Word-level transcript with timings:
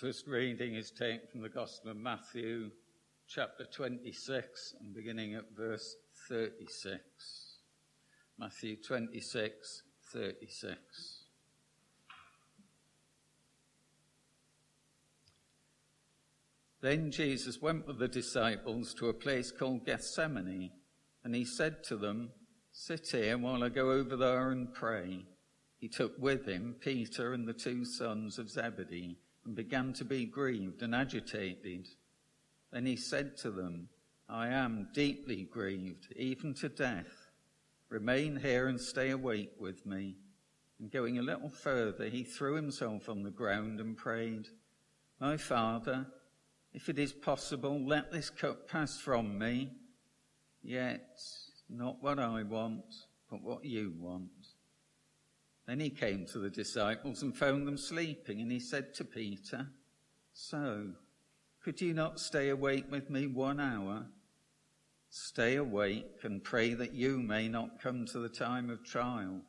First 0.00 0.26
reading 0.26 0.76
is 0.76 0.90
taken 0.90 1.28
from 1.30 1.42
the 1.42 1.50
Gospel 1.50 1.90
of 1.90 1.96
Matthew, 1.98 2.70
chapter 3.28 3.66
26, 3.66 4.76
and 4.80 4.94
beginning 4.94 5.34
at 5.34 5.54
verse 5.54 5.94
36. 6.26 7.58
Matthew 8.38 8.76
26, 8.76 9.82
36. 10.10 11.24
Then 16.80 17.10
Jesus 17.10 17.60
went 17.60 17.86
with 17.86 17.98
the 17.98 18.08
disciples 18.08 18.94
to 18.94 19.10
a 19.10 19.12
place 19.12 19.50
called 19.50 19.84
Gethsemane, 19.84 20.70
and 21.24 21.34
he 21.34 21.44
said 21.44 21.84
to 21.84 21.98
them, 21.98 22.30
Sit 22.72 23.08
here 23.10 23.36
while 23.36 23.62
I 23.62 23.68
go 23.68 23.90
over 23.90 24.16
there 24.16 24.50
and 24.50 24.72
pray. 24.72 25.26
He 25.76 25.88
took 25.88 26.18
with 26.18 26.46
him 26.46 26.76
Peter 26.80 27.34
and 27.34 27.46
the 27.46 27.52
two 27.52 27.84
sons 27.84 28.38
of 28.38 28.48
Zebedee 28.48 29.18
and 29.50 29.56
began 29.56 29.92
to 29.92 30.04
be 30.04 30.24
grieved 30.24 30.80
and 30.80 30.94
agitated. 30.94 31.88
Then 32.70 32.86
he 32.86 32.94
said 32.94 33.36
to 33.38 33.50
them, 33.50 33.88
I 34.28 34.46
am 34.46 34.90
deeply 34.94 35.42
grieved, 35.42 36.06
even 36.14 36.54
to 36.54 36.68
death. 36.68 37.32
Remain 37.88 38.36
here 38.36 38.68
and 38.68 38.80
stay 38.80 39.10
awake 39.10 39.50
with 39.58 39.84
me. 39.84 40.14
And 40.78 40.88
going 40.88 41.18
a 41.18 41.22
little 41.22 41.48
further, 41.48 42.08
he 42.08 42.22
threw 42.22 42.54
himself 42.54 43.08
on 43.08 43.24
the 43.24 43.32
ground 43.32 43.80
and 43.80 43.96
prayed, 43.96 44.46
My 45.20 45.36
Father, 45.36 46.06
if 46.72 46.88
it 46.88 47.00
is 47.00 47.12
possible, 47.12 47.84
let 47.84 48.12
this 48.12 48.30
cup 48.30 48.68
pass 48.68 49.00
from 49.00 49.36
me. 49.36 49.72
Yet 50.62 51.18
not 51.68 52.00
what 52.00 52.20
I 52.20 52.44
want, 52.44 52.84
but 53.28 53.42
what 53.42 53.64
you 53.64 53.94
want. 53.98 54.39
Then 55.70 55.78
he 55.78 55.90
came 55.90 56.26
to 56.32 56.40
the 56.40 56.50
disciples 56.50 57.22
and 57.22 57.36
found 57.36 57.64
them 57.64 57.76
sleeping, 57.76 58.40
and 58.40 58.50
he 58.50 58.58
said 58.58 58.92
to 58.94 59.04
Peter, 59.04 59.68
So, 60.32 60.88
could 61.62 61.80
you 61.80 61.94
not 61.94 62.18
stay 62.18 62.48
awake 62.48 62.90
with 62.90 63.08
me 63.08 63.28
one 63.28 63.60
hour? 63.60 64.06
Stay 65.10 65.54
awake 65.54 66.24
and 66.24 66.42
pray 66.42 66.74
that 66.74 66.92
you 66.92 67.20
may 67.20 67.46
not 67.46 67.80
come 67.80 68.04
to 68.06 68.18
the 68.18 68.28
time 68.28 68.68
of 68.68 68.82
trial. 68.82 69.42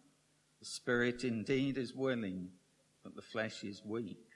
The 0.60 0.66
spirit 0.66 1.24
indeed 1.24 1.80
is 1.80 1.96
willing, 1.96 2.50
but 3.04 3.16
the 3.16 3.24
flesh 3.24 3.64
is 3.64 3.82
weak. 3.84 4.28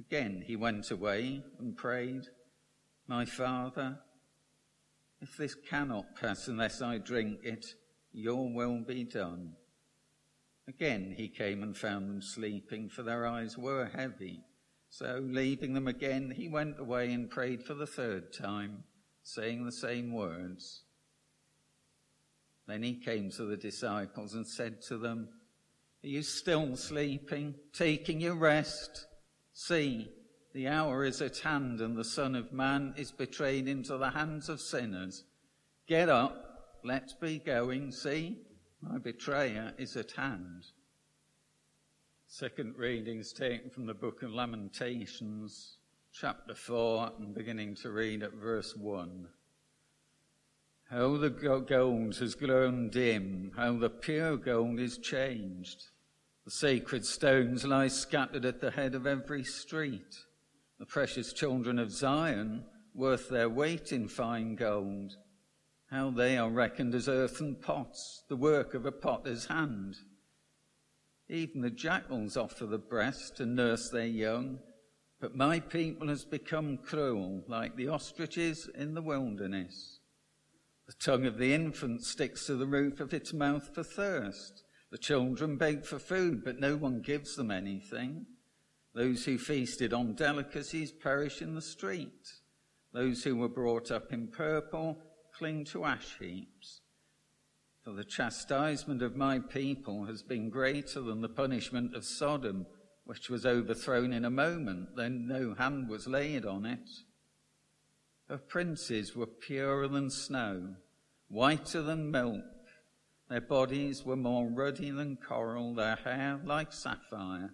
Again 0.00 0.42
he 0.44 0.56
went 0.56 0.90
away 0.90 1.44
and 1.60 1.76
prayed, 1.76 2.26
My 3.06 3.24
Father, 3.24 4.00
if 5.20 5.36
this 5.36 5.54
cannot 5.54 6.16
pass 6.16 6.48
unless 6.48 6.82
I 6.82 6.98
drink 6.98 7.38
it, 7.44 7.66
your 8.12 8.52
will 8.52 8.80
be 8.80 9.04
done. 9.04 9.52
Again 10.66 11.14
he 11.16 11.28
came 11.28 11.62
and 11.62 11.76
found 11.76 12.08
them 12.08 12.22
sleeping, 12.22 12.88
for 12.88 13.02
their 13.02 13.26
eyes 13.26 13.58
were 13.58 13.90
heavy. 13.94 14.44
So, 14.88 15.20
leaving 15.22 15.74
them 15.74 15.88
again, 15.88 16.32
he 16.36 16.48
went 16.48 16.78
away 16.78 17.12
and 17.12 17.28
prayed 17.28 17.64
for 17.64 17.74
the 17.74 17.86
third 17.86 18.32
time, 18.32 18.84
saying 19.24 19.64
the 19.64 19.72
same 19.72 20.12
words. 20.12 20.84
Then 22.66 22.82
he 22.82 22.94
came 22.94 23.30
to 23.32 23.44
the 23.44 23.56
disciples 23.56 24.34
and 24.34 24.46
said 24.46 24.80
to 24.82 24.96
them, 24.96 25.28
Are 26.04 26.08
you 26.08 26.22
still 26.22 26.76
sleeping, 26.76 27.56
taking 27.72 28.20
your 28.20 28.36
rest? 28.36 29.06
See, 29.52 30.08
the 30.54 30.68
hour 30.68 31.04
is 31.04 31.20
at 31.20 31.38
hand, 31.38 31.80
and 31.80 31.96
the 31.96 32.04
Son 32.04 32.36
of 32.36 32.52
Man 32.52 32.94
is 32.96 33.10
betrayed 33.10 33.66
into 33.66 33.98
the 33.98 34.10
hands 34.10 34.48
of 34.48 34.60
sinners. 34.60 35.24
Get 35.88 36.08
up, 36.08 36.78
let's 36.84 37.14
be 37.14 37.38
going. 37.40 37.90
See, 37.90 38.38
my 38.88 38.98
betrayer 38.98 39.72
is 39.78 39.96
at 39.96 40.12
hand. 40.12 40.66
Second 42.26 42.74
reading 42.76 43.18
is 43.20 43.32
taken 43.32 43.70
from 43.70 43.86
the 43.86 43.94
book 43.94 44.22
of 44.22 44.32
Lamentations, 44.32 45.78
chapter 46.12 46.54
4, 46.54 47.12
and 47.18 47.34
beginning 47.34 47.74
to 47.76 47.90
read 47.90 48.22
at 48.22 48.34
verse 48.34 48.74
1. 48.76 49.28
How 50.90 51.16
the 51.16 51.30
gold 51.30 52.16
has 52.16 52.34
grown 52.34 52.90
dim, 52.90 53.52
how 53.56 53.78
the 53.78 53.90
pure 53.90 54.36
gold 54.36 54.78
is 54.78 54.98
changed. 54.98 55.84
The 56.44 56.50
sacred 56.50 57.06
stones 57.06 57.64
lie 57.64 57.88
scattered 57.88 58.44
at 58.44 58.60
the 58.60 58.70
head 58.70 58.94
of 58.94 59.06
every 59.06 59.44
street. 59.44 60.18
The 60.78 60.86
precious 60.86 61.32
children 61.32 61.78
of 61.78 61.90
Zion, 61.90 62.64
worth 62.94 63.28
their 63.28 63.48
weight 63.48 63.92
in 63.92 64.08
fine 64.08 64.56
gold 64.56 65.16
how 65.94 66.10
they 66.10 66.36
are 66.36 66.50
reckoned 66.50 66.92
as 66.92 67.08
earthen 67.08 67.54
pots, 67.54 68.24
the 68.28 68.34
work 68.34 68.74
of 68.74 68.84
a 68.84 68.90
potter's 68.90 69.46
hand. 69.46 69.94
Even 71.28 71.60
the 71.60 71.70
jackals 71.70 72.36
offer 72.36 72.66
the 72.66 72.78
breast 72.78 73.36
to 73.36 73.46
nurse 73.46 73.90
their 73.90 74.06
young, 74.06 74.58
but 75.20 75.36
my 75.36 75.60
people 75.60 76.08
has 76.08 76.24
become 76.24 76.78
cruel, 76.78 77.44
like 77.46 77.76
the 77.76 77.86
ostriches 77.86 78.68
in 78.74 78.94
the 78.94 79.02
wilderness. 79.02 80.00
The 80.88 80.94
tongue 80.94 81.26
of 81.26 81.38
the 81.38 81.54
infant 81.54 82.02
sticks 82.02 82.46
to 82.46 82.56
the 82.56 82.66
roof 82.66 82.98
of 82.98 83.14
its 83.14 83.32
mouth 83.32 83.70
for 83.72 83.84
thirst. 83.84 84.64
The 84.90 84.98
children 84.98 85.56
beg 85.56 85.84
for 85.84 86.00
food, 86.00 86.44
but 86.44 86.58
no 86.58 86.76
one 86.76 87.02
gives 87.02 87.36
them 87.36 87.52
anything. 87.52 88.26
Those 88.94 89.24
who 89.24 89.38
feasted 89.38 89.92
on 89.92 90.14
delicacies 90.14 90.90
perish 90.90 91.40
in 91.40 91.54
the 91.54 91.62
street. 91.62 92.32
Those 92.92 93.22
who 93.22 93.36
were 93.36 93.48
brought 93.48 93.92
up 93.92 94.12
in 94.12 94.26
purple 94.26 94.98
cling 95.36 95.64
to 95.64 95.84
ash 95.84 96.16
heaps. 96.18 96.80
For 97.82 97.92
the 97.92 98.04
chastisement 98.04 99.02
of 99.02 99.16
my 99.16 99.38
people 99.38 100.06
has 100.06 100.22
been 100.22 100.48
greater 100.48 101.00
than 101.00 101.20
the 101.20 101.28
punishment 101.28 101.94
of 101.94 102.04
Sodom, 102.04 102.66
which 103.04 103.28
was 103.28 103.44
overthrown 103.44 104.12
in 104.12 104.24
a 104.24 104.30
moment, 104.30 104.96
then 104.96 105.26
no 105.28 105.54
hand 105.54 105.88
was 105.88 106.06
laid 106.06 106.46
on 106.46 106.64
it. 106.64 106.88
Her 108.28 108.38
princes 108.38 109.14
were 109.14 109.26
purer 109.26 109.86
than 109.86 110.08
snow, 110.08 110.76
whiter 111.28 111.82
than 111.82 112.10
milk. 112.10 112.44
Their 113.28 113.42
bodies 113.42 114.04
were 114.04 114.16
more 114.16 114.48
ruddy 114.48 114.90
than 114.90 115.16
coral, 115.16 115.74
their 115.74 115.96
hair 115.96 116.40
like 116.42 116.72
sapphire. 116.72 117.50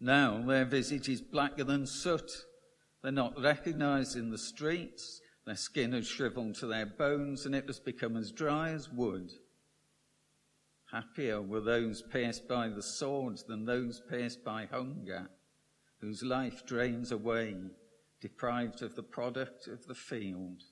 Now 0.00 0.42
their 0.42 0.64
visage 0.64 1.08
is 1.08 1.20
blacker 1.20 1.64
than 1.64 1.86
soot. 1.86 2.30
They're 3.02 3.12
not 3.12 3.38
recognized 3.40 4.16
in 4.16 4.30
the 4.30 4.38
streets. 4.38 5.20
Their 5.46 5.56
skin 5.56 5.92
had 5.92 6.06
shriveled 6.06 6.54
to 6.56 6.66
their 6.66 6.86
bones, 6.86 7.44
and 7.44 7.54
it 7.54 7.66
was 7.66 7.78
become 7.78 8.16
as 8.16 8.32
dry 8.32 8.70
as 8.70 8.90
wood. 8.90 9.30
Happier 10.90 11.42
were 11.42 11.60
those 11.60 12.02
pierced 12.02 12.48
by 12.48 12.68
the 12.68 12.82
sword 12.82 13.38
than 13.46 13.64
those 13.64 14.00
pierced 14.08 14.42
by 14.44 14.66
hunger, 14.66 15.28
whose 16.00 16.22
life 16.22 16.64
drains 16.64 17.12
away, 17.12 17.56
deprived 18.20 18.80
of 18.80 18.94
the 18.94 19.02
product 19.02 19.66
of 19.66 19.86
the 19.86 19.94
field. 19.94 20.62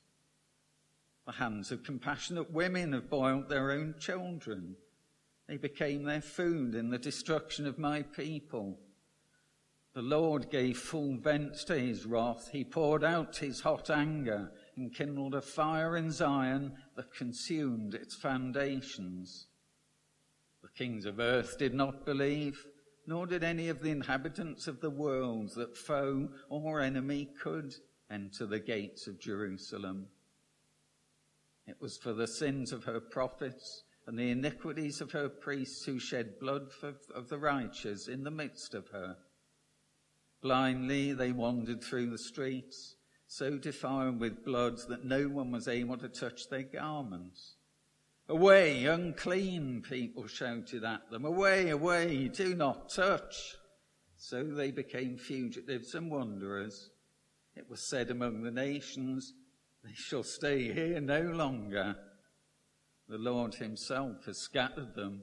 The 1.26 1.32
hands 1.32 1.70
of 1.70 1.84
compassionate 1.84 2.50
women 2.50 2.92
have 2.92 3.10
boiled 3.10 3.48
their 3.48 3.72
own 3.72 3.94
children. 3.98 4.76
They 5.48 5.56
became 5.56 6.04
their 6.04 6.22
food 6.22 6.74
in 6.74 6.88
the 6.90 6.98
destruction 6.98 7.66
of 7.66 7.78
my 7.78 8.02
people. 8.02 8.78
The 9.94 10.02
Lord 10.02 10.50
gave 10.50 10.78
full 10.78 11.18
vent 11.18 11.56
to 11.66 11.78
his 11.78 12.06
wrath. 12.06 12.48
He 12.52 12.64
poured 12.64 13.04
out 13.04 13.36
his 13.36 13.60
hot 13.60 13.90
anger 13.90 14.50
and 14.76 14.94
kindled 14.94 15.34
a 15.34 15.40
fire 15.40 15.96
in 15.96 16.10
Zion 16.10 16.72
that 16.96 17.14
consumed 17.14 17.94
its 17.94 18.14
foundations. 18.14 19.46
The 20.62 20.68
kings 20.68 21.04
of 21.04 21.18
earth 21.18 21.58
did 21.58 21.74
not 21.74 22.06
believe, 22.06 22.66
nor 23.06 23.26
did 23.26 23.44
any 23.44 23.68
of 23.68 23.82
the 23.82 23.90
inhabitants 23.90 24.66
of 24.66 24.80
the 24.80 24.90
world 24.90 25.50
that 25.56 25.76
foe 25.76 26.28
or 26.48 26.80
enemy 26.80 27.28
could 27.42 27.74
enter 28.10 28.46
the 28.46 28.60
gates 28.60 29.06
of 29.06 29.20
Jerusalem. 29.20 30.06
It 31.66 31.80
was 31.80 31.96
for 31.96 32.12
the 32.12 32.26
sins 32.26 32.72
of 32.72 32.84
her 32.84 33.00
prophets 33.00 33.84
and 34.06 34.18
the 34.18 34.30
iniquities 34.30 35.00
of 35.00 35.12
her 35.12 35.28
priests 35.28 35.84
who 35.84 35.98
shed 35.98 36.40
blood 36.40 36.68
of 37.14 37.28
the 37.28 37.38
righteous 37.38 38.08
in 38.08 38.24
the 38.24 38.30
midst 38.30 38.74
of 38.74 38.88
her. 38.88 39.16
Blindly 40.40 41.12
they 41.12 41.30
wandered 41.30 41.82
through 41.82 42.10
the 42.10 42.18
streets 42.18 42.96
so 43.34 43.56
defiled 43.56 44.20
with 44.20 44.44
blood 44.44 44.76
that 44.88 45.06
no 45.06 45.26
one 45.26 45.50
was 45.50 45.66
able 45.66 45.96
to 45.96 46.06
touch 46.06 46.50
their 46.50 46.64
garments. 46.64 47.54
Away, 48.28 48.84
unclean, 48.84 49.80
people 49.88 50.26
shouted 50.26 50.84
at 50.84 51.10
them. 51.10 51.24
Away, 51.24 51.70
away, 51.70 52.28
do 52.28 52.54
not 52.54 52.90
touch. 52.90 53.54
So 54.18 54.44
they 54.44 54.70
became 54.70 55.16
fugitives 55.16 55.94
and 55.94 56.10
wanderers. 56.10 56.90
It 57.56 57.70
was 57.70 57.80
said 57.80 58.10
among 58.10 58.42
the 58.42 58.50
nations, 58.50 59.32
they 59.82 59.94
shall 59.94 60.24
stay 60.24 60.70
here 60.70 61.00
no 61.00 61.22
longer. 61.22 61.96
The 63.08 63.16
Lord 63.16 63.54
himself 63.54 64.26
has 64.26 64.36
scattered 64.36 64.94
them. 64.94 65.22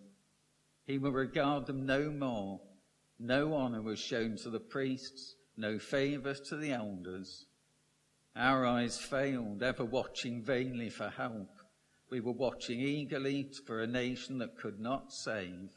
He 0.87 0.97
will 0.97 1.11
regard 1.11 1.67
them 1.67 1.85
no 1.85 2.09
more. 2.09 2.59
No 3.19 3.53
honor 3.53 3.83
was 3.83 3.99
shown 3.99 4.35
to 4.37 4.49
the 4.49 4.59
priests, 4.59 5.35
no 5.55 5.77
favor 5.77 6.33
to 6.33 6.57
the 6.57 6.71
elders. 6.71 7.45
Our 8.35 8.65
eyes 8.65 8.97
failed, 8.97 9.63
ever 9.63 9.83
watching 9.83 10.41
vainly 10.43 10.89
for 10.89 11.09
help. 11.09 11.49
We 12.09 12.19
were 12.19 12.31
watching 12.31 12.79
eagerly 12.79 13.51
for 13.65 13.81
a 13.81 13.87
nation 13.87 14.39
that 14.39 14.57
could 14.57 14.79
not 14.79 15.11
save. 15.11 15.71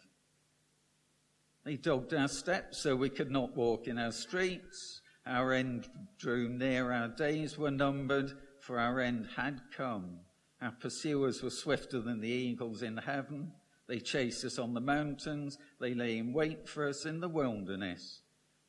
They 1.64 1.76
dogged 1.76 2.14
our 2.14 2.28
steps 2.28 2.78
so 2.78 2.96
we 2.96 3.10
could 3.10 3.30
not 3.30 3.56
walk 3.56 3.86
in 3.86 3.98
our 3.98 4.12
streets. 4.12 5.00
Our 5.26 5.52
end 5.52 5.88
drew 6.18 6.48
near, 6.48 6.90
our 6.90 7.08
days 7.08 7.56
were 7.56 7.70
numbered, 7.70 8.32
for 8.60 8.78
our 8.78 9.00
end 9.00 9.28
had 9.36 9.60
come. 9.76 10.20
Our 10.60 10.72
pursuers 10.72 11.42
were 11.42 11.50
swifter 11.50 12.00
than 12.00 12.20
the 12.20 12.28
eagles 12.28 12.82
in 12.82 12.96
heaven. 12.96 13.52
They 13.88 13.98
chased 13.98 14.44
us 14.44 14.58
on 14.58 14.74
the 14.74 14.80
mountains, 14.80 15.58
they 15.80 15.94
lay 15.94 16.18
in 16.18 16.32
wait 16.32 16.68
for 16.68 16.88
us 16.88 17.04
in 17.04 17.20
the 17.20 17.28
wilderness. 17.28 18.22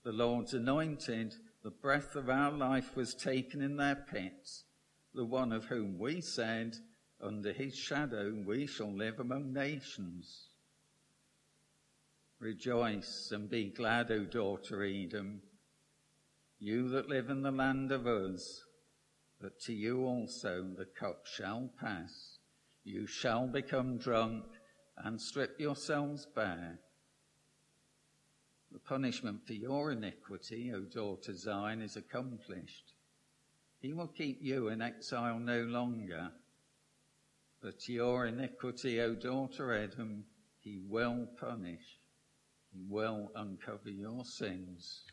The 0.03 0.11
Lord's 0.11 0.53
anointed, 0.53 1.35
the 1.63 1.71
breath 1.71 2.15
of 2.15 2.29
our 2.29 2.51
life 2.51 2.95
was 2.95 3.13
taken 3.13 3.61
in 3.61 3.77
their 3.77 3.95
pits. 3.95 4.65
The 5.13 5.25
one 5.25 5.51
of 5.51 5.65
whom 5.65 5.97
we 5.97 6.21
said, 6.21 6.75
Under 7.21 7.53
his 7.53 7.75
shadow 7.75 8.43
we 8.45 8.67
shall 8.67 8.95
live 8.95 9.19
among 9.19 9.53
nations. 9.53 10.49
Rejoice 12.39 13.31
and 13.31 13.49
be 13.49 13.69
glad, 13.69 14.11
O 14.11 14.25
daughter 14.25 14.83
Edom 14.83 15.41
you 16.63 16.87
that 16.87 17.09
live 17.09 17.29
in 17.29 17.41
the 17.41 17.51
land 17.51 17.91
of 17.91 18.07
Uz, 18.07 18.63
that 19.41 19.59
to 19.59 19.73
you 19.73 20.05
also 20.05 20.65
the 20.77 20.85
cup 20.85 21.25
shall 21.25 21.69
pass. 21.77 22.37
You 22.85 23.05
shall 23.05 23.47
become 23.47 23.97
drunk 23.97 24.45
and 24.97 25.19
strip 25.19 25.59
yourselves 25.59 26.25
bare. 26.33 26.79
The 28.73 28.79
punishment 28.79 29.45
for 29.45 29.53
your 29.53 29.91
iniquity, 29.91 30.71
O 30.73 30.81
daughter 30.81 31.31
Zion, 31.37 31.83
is 31.83 31.95
accomplished. 31.95 32.93
He 33.79 33.93
will 33.93 34.07
keep 34.07 34.39
you 34.41 34.69
in 34.69 34.81
exile 34.81 35.37
no 35.37 35.61
longer. 35.61 36.31
But 37.61 37.87
your 37.87 38.25
iniquity, 38.25 38.99
O 38.99 39.13
daughter 39.13 39.71
Edom, 39.71 40.25
he 40.59 40.79
will 40.89 41.27
punish. 41.39 41.99
He 42.73 42.81
will 42.89 43.31
uncover 43.35 43.91
your 43.91 44.25
sins. 44.25 45.03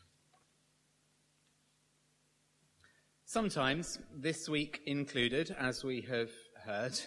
Sometimes, 3.25 3.99
this 4.11 4.49
week 4.49 4.81
included, 4.87 5.55
as 5.59 5.83
we 5.83 6.01
have 6.01 6.31
heard, 6.65 6.99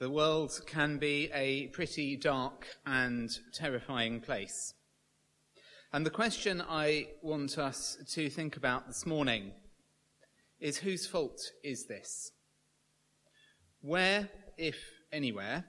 the 0.00 0.10
world 0.10 0.60
can 0.66 0.98
be 0.98 1.30
a 1.32 1.68
pretty 1.68 2.16
dark 2.16 2.66
and 2.84 3.30
terrifying 3.54 4.20
place. 4.20 4.74
And 5.94 6.06
the 6.06 6.10
question 6.10 6.62
I 6.66 7.08
want 7.20 7.58
us 7.58 7.98
to 8.12 8.30
think 8.30 8.56
about 8.56 8.86
this 8.86 9.04
morning 9.04 9.52
is 10.58 10.78
whose 10.78 11.06
fault 11.06 11.38
is 11.62 11.84
this? 11.84 12.32
Where, 13.82 14.30
if 14.56 14.78
anywhere, 15.12 15.66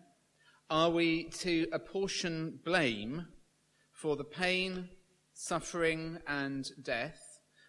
are 0.69 0.89
we 0.89 1.25
to 1.41 1.67
apportion 1.73 2.59
blame 2.63 3.27
for 3.91 4.15
the 4.15 4.23
pain, 4.23 4.87
suffering, 5.33 6.19
and 6.25 6.71
death 6.81 7.19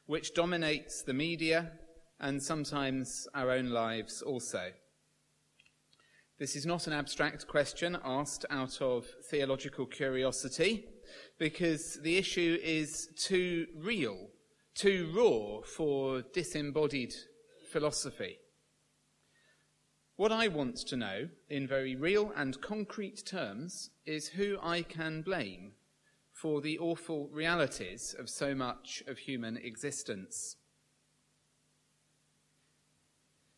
which 0.06 0.32
dominates 0.32 1.02
the 1.02 1.14
media 1.14 1.72
and 2.20 2.40
sometimes 2.40 3.26
our 3.34 3.50
own 3.50 3.70
lives 3.70 4.22
also. 4.22 4.70
This 6.38 6.54
is 6.54 6.66
not 6.66 6.86
an 6.86 6.92
abstract 6.92 7.48
question 7.48 7.98
asked 8.04 8.44
out 8.48 8.80
of 8.80 9.06
theological 9.28 9.86
curiosity, 9.86 10.86
because 11.38 11.98
the 12.02 12.16
issue 12.16 12.58
is 12.62 13.08
too 13.16 13.66
real, 13.76 14.28
too 14.74 15.10
raw 15.14 15.62
for 15.66 16.22
disembodied 16.32 17.14
philosophy. 17.70 18.38
What 20.16 20.30
I 20.30 20.46
want 20.46 20.76
to 20.76 20.96
know, 20.96 21.28
in 21.50 21.66
very 21.66 21.96
real 21.96 22.32
and 22.36 22.60
concrete 22.60 23.26
terms, 23.26 23.90
is 24.06 24.28
who 24.28 24.58
I 24.62 24.82
can 24.82 25.22
blame 25.22 25.72
for 26.32 26.60
the 26.60 26.78
awful 26.78 27.28
realities 27.32 28.14
of 28.18 28.28
so 28.28 28.54
much 28.54 29.02
of 29.08 29.18
human 29.18 29.56
existence. 29.56 30.56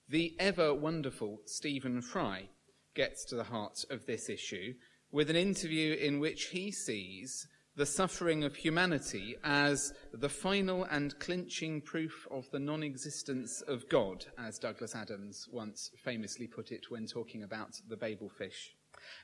The 0.08 0.34
ever 0.38 0.72
wonderful 0.72 1.40
Stephen 1.46 2.00
Fry 2.00 2.48
gets 2.94 3.24
to 3.26 3.34
the 3.34 3.44
heart 3.44 3.84
of 3.90 4.06
this 4.06 4.30
issue 4.30 4.74
with 5.16 5.30
an 5.30 5.36
interview 5.36 5.94
in 5.94 6.20
which 6.20 6.48
he 6.48 6.70
sees 6.70 7.48
the 7.74 7.86
suffering 7.86 8.44
of 8.44 8.54
humanity 8.54 9.34
as 9.44 9.94
the 10.12 10.28
final 10.28 10.84
and 10.84 11.18
clinching 11.18 11.80
proof 11.80 12.28
of 12.30 12.44
the 12.50 12.58
non 12.58 12.82
existence 12.82 13.62
of 13.62 13.88
God, 13.88 14.26
as 14.36 14.58
Douglas 14.58 14.94
Adams 14.94 15.48
once 15.50 15.90
famously 16.04 16.46
put 16.46 16.70
it 16.70 16.90
when 16.90 17.06
talking 17.06 17.44
about 17.44 17.80
the 17.88 17.96
Babel 17.96 18.28
fish. 18.28 18.76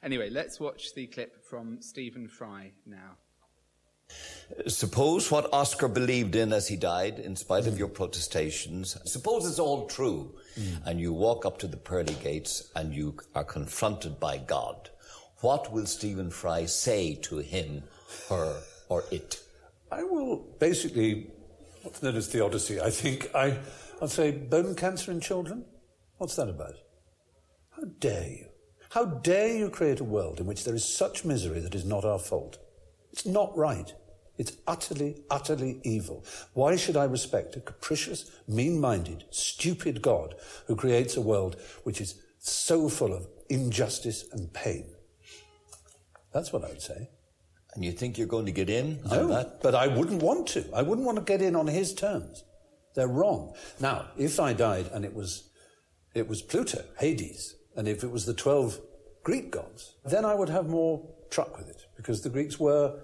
Anyway, 0.02 0.30
let's 0.30 0.58
watch 0.58 0.94
the 0.94 1.06
clip 1.08 1.44
from 1.44 1.82
Stephen 1.82 2.26
Fry 2.26 2.72
now. 2.86 3.18
Suppose 4.68 5.30
what 5.30 5.52
Oscar 5.52 5.88
believed 5.88 6.36
in 6.36 6.54
as 6.54 6.68
he 6.68 6.76
died, 6.76 7.18
in 7.18 7.36
spite 7.36 7.66
of 7.66 7.78
your 7.78 7.88
protestations, 7.88 8.96
suppose 9.04 9.46
it's 9.46 9.58
all 9.58 9.86
true, 9.88 10.36
mm. 10.58 10.86
and 10.86 10.98
you 10.98 11.12
walk 11.12 11.44
up 11.44 11.58
to 11.58 11.66
the 11.66 11.76
pearly 11.76 12.16
gates 12.22 12.70
and 12.76 12.94
you 12.94 13.14
are 13.34 13.44
confronted 13.44 14.18
by 14.18 14.38
God. 14.38 14.88
What 15.42 15.72
will 15.72 15.86
Stephen 15.86 16.30
Fry 16.30 16.66
say 16.66 17.16
to 17.22 17.38
him, 17.38 17.82
her, 18.28 18.62
or 18.88 19.02
it? 19.10 19.42
I 19.90 20.04
will 20.04 20.36
basically, 20.60 21.32
what's 21.82 22.00
known 22.00 22.14
as 22.14 22.28
theodicy, 22.28 22.80
I 22.80 22.90
think. 22.90 23.28
I, 23.34 23.58
I'll 24.00 24.06
say 24.06 24.30
bone 24.30 24.76
cancer 24.76 25.10
in 25.10 25.20
children. 25.20 25.64
What's 26.18 26.36
that 26.36 26.48
about? 26.48 26.76
How 27.70 27.82
dare 27.98 28.28
you? 28.28 28.46
How 28.90 29.04
dare 29.04 29.56
you 29.56 29.68
create 29.68 29.98
a 29.98 30.04
world 30.04 30.38
in 30.38 30.46
which 30.46 30.62
there 30.62 30.76
is 30.76 30.84
such 30.84 31.24
misery 31.24 31.58
that 31.58 31.74
is 31.74 31.84
not 31.84 32.04
our 32.04 32.20
fault? 32.20 32.58
It's 33.10 33.26
not 33.26 33.56
right. 33.56 33.92
It's 34.38 34.56
utterly, 34.68 35.24
utterly 35.28 35.80
evil. 35.82 36.24
Why 36.54 36.76
should 36.76 36.96
I 36.96 37.04
respect 37.04 37.56
a 37.56 37.60
capricious, 37.60 38.30
mean-minded, 38.46 39.24
stupid 39.30 40.02
God 40.02 40.36
who 40.68 40.76
creates 40.76 41.16
a 41.16 41.20
world 41.20 41.56
which 41.82 42.00
is 42.00 42.14
so 42.38 42.88
full 42.88 43.12
of 43.12 43.26
injustice 43.48 44.24
and 44.30 44.52
pain? 44.52 44.84
That's 46.32 46.52
what 46.52 46.64
I 46.64 46.68
would 46.68 46.82
say. 46.82 47.10
And 47.74 47.84
you 47.84 47.92
think 47.92 48.18
you're 48.18 48.26
going 48.26 48.46
to 48.46 48.52
get 48.52 48.68
in 48.68 49.00
no, 49.10 49.24
on 49.24 49.28
that? 49.30 49.62
But 49.62 49.74
I 49.74 49.86
wouldn't 49.86 50.22
want 50.22 50.48
to. 50.48 50.64
I 50.74 50.82
wouldn't 50.82 51.06
want 51.06 51.18
to 51.18 51.24
get 51.24 51.40
in 51.40 51.56
on 51.56 51.66
his 51.66 51.94
terms. 51.94 52.44
They're 52.94 53.08
wrong. 53.08 53.54
Now, 53.80 54.08
if 54.18 54.38
I 54.38 54.52
died 54.52 54.90
and 54.92 55.04
it 55.04 55.14
was, 55.14 55.50
it 56.14 56.28
was 56.28 56.42
Pluto, 56.42 56.84
Hades, 56.98 57.56
and 57.74 57.88
if 57.88 58.04
it 58.04 58.10
was 58.10 58.26
the 58.26 58.34
12 58.34 58.78
Greek 59.24 59.50
gods, 59.50 59.94
then 60.04 60.24
I 60.24 60.34
would 60.34 60.50
have 60.50 60.68
more 60.68 61.08
truck 61.30 61.56
with 61.56 61.68
it 61.68 61.86
because 61.96 62.22
the 62.22 62.28
Greeks 62.28 62.60
were 62.60 63.00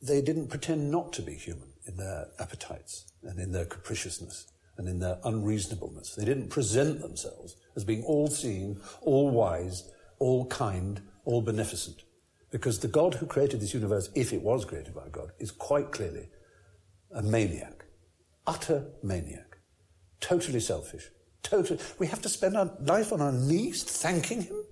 they 0.00 0.20
didn't 0.20 0.48
pretend 0.48 0.90
not 0.90 1.12
to 1.14 1.22
be 1.22 1.34
human 1.34 1.72
in 1.86 1.96
their 1.96 2.28
appetites 2.38 3.06
and 3.22 3.38
in 3.38 3.52
their 3.52 3.64
capriciousness 3.64 4.46
and 4.76 4.88
in 4.88 5.00
their 5.00 5.18
unreasonableness. 5.24 6.14
They 6.14 6.24
didn't 6.24 6.50
present 6.50 7.00
themselves 7.00 7.56
as 7.74 7.84
being 7.84 8.04
all 8.04 8.28
seeing, 8.28 8.80
all 9.00 9.30
wise, 9.30 9.90
all 10.20 10.46
kind, 10.46 11.00
all 11.24 11.42
beneficent. 11.42 12.02
Because 12.50 12.78
the 12.78 12.88
God 12.88 13.14
who 13.14 13.26
created 13.26 13.60
this 13.60 13.74
universe, 13.74 14.10
if 14.14 14.32
it 14.32 14.42
was 14.42 14.64
created 14.64 14.94
by 14.94 15.08
God, 15.10 15.32
is 15.38 15.50
quite 15.50 15.92
clearly 15.92 16.28
a 17.14 17.22
maniac, 17.22 17.84
utter 18.46 18.86
maniac, 19.02 19.58
totally 20.20 20.60
selfish. 20.60 21.08
Totally, 21.42 21.78
we 21.98 22.06
have 22.06 22.20
to 22.22 22.28
spend 22.28 22.56
our 22.56 22.70
life 22.80 23.12
on 23.12 23.20
our 23.20 23.32
knees 23.32 23.82
thanking 23.84 24.42
him? 24.42 24.64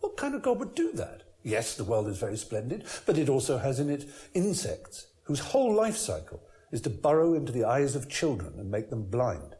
What 0.00 0.16
kind 0.16 0.34
of 0.34 0.42
God 0.42 0.58
would 0.58 0.74
do 0.74 0.92
that? 0.92 1.22
Yes, 1.42 1.76
the 1.76 1.84
world 1.84 2.08
is 2.08 2.18
very 2.18 2.36
splendid, 2.36 2.84
but 3.06 3.18
it 3.18 3.28
also 3.28 3.58
has 3.58 3.80
in 3.80 3.90
it 3.90 4.06
insects 4.34 5.06
whose 5.24 5.40
whole 5.40 5.74
life 5.74 5.96
cycle 5.96 6.42
is 6.72 6.80
to 6.82 6.90
burrow 6.90 7.34
into 7.34 7.52
the 7.52 7.64
eyes 7.64 7.94
of 7.94 8.08
children 8.08 8.54
and 8.58 8.70
make 8.70 8.90
them 8.90 9.04
blind. 9.04 9.54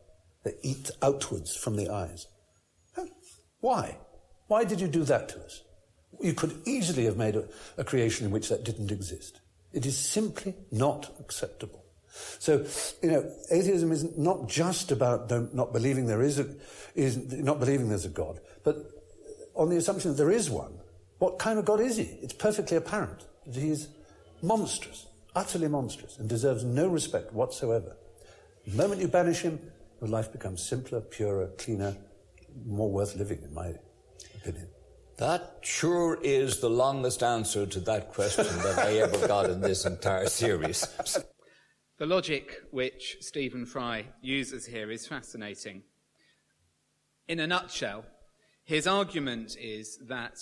They 0.45 0.55
eat 0.63 0.91
outwards 1.03 1.57
from 1.57 1.77
the 1.77 1.89
eyes. 1.89 2.27
Why? 3.61 3.99
Why 4.47 4.65
did 4.65 4.81
you 4.81 4.89
do 4.89 5.05
that 5.05 5.29
to 5.31 5.43
us? 5.43 5.63
You 6.25 6.33
could 6.33 6.57
easily 6.65 7.05
have 7.05 7.19
made 7.19 7.37
a, 7.37 7.45
a 7.77 7.85
creation 7.85 8.25
in 8.25 8.33
which 8.33 8.49
that 8.49 8.65
didn't 8.65 8.91
exist. 8.91 9.41
It 9.75 9.85
is 9.85 9.99
simply 9.99 10.55
not 10.73 11.15
acceptable. 11.21 11.85
So, 12.39 12.65
you 13.03 13.11
know, 13.11 13.31
atheism 13.51 13.93
is 13.93 14.17
not 14.17 14.49
just 14.49 14.91
about 14.91 15.31
not 15.53 15.75
believing 15.75 16.07
there 16.07 16.23
is 16.23 16.39
a, 16.39 16.49
is 16.95 17.19
not 17.31 17.61
believing 17.61 17.91
there's 17.91 18.07
a 18.07 18.09
God, 18.09 18.41
but 18.63 18.91
on 19.55 19.69
the 19.69 19.77
assumption 19.77 20.13
that 20.13 20.17
there 20.17 20.31
is 20.31 20.49
one, 20.49 20.73
what 21.19 21.39
kind 21.39 21.59
of 21.59 21.67
God 21.67 21.81
is 21.81 21.99
he? 21.99 22.05
It's 22.23 22.33
perfectly 22.33 22.79
apparent 22.79 23.27
that 23.47 23.61
he 23.61 23.69
is 23.69 23.89
monstrous, 24.43 25.07
utterly 25.35 25.69
monstrous, 25.69 26.19
and 26.19 26.27
deserves 26.27 26.65
no 26.65 26.89
respect 26.89 27.35
whatsoever. 27.35 27.97
The 28.67 28.77
moment 28.77 29.03
you 29.03 29.09
banish 29.09 29.43
him, 29.43 29.59
your 30.01 30.09
life 30.09 30.33
becomes 30.33 30.63
simpler, 30.63 31.03
purer, 31.03 31.49
cleaner, 31.59 31.97
more 32.65 32.91
worth 32.91 33.15
living, 33.17 33.43
in 33.43 33.53
my 33.53 33.75
opinion. 34.37 34.69
That 35.17 35.59
sure 35.63 36.19
is 36.23 36.59
the 36.59 36.71
longest 36.71 37.23
answer 37.23 37.67
to 37.67 37.81
that 37.81 38.13
question 38.13 38.47
that 38.59 38.79
I 38.79 38.99
ever 38.99 39.29
got 39.29 39.49
in 39.49 39.61
this 39.61 39.87
entire 39.87 40.27
series. 40.27 40.87
The 41.99 42.07
logic 42.07 42.63
which 42.73 43.19
Stephen 43.21 43.65
Fry 43.65 44.07
uses 44.21 44.67
here 44.67 44.91
is 44.91 45.07
fascinating. 45.07 45.85
In 47.29 47.39
a 47.39 47.47
nutshell, 47.47 48.05
his 48.65 48.89
argument 48.89 49.57
is 49.61 49.99
that 50.09 50.37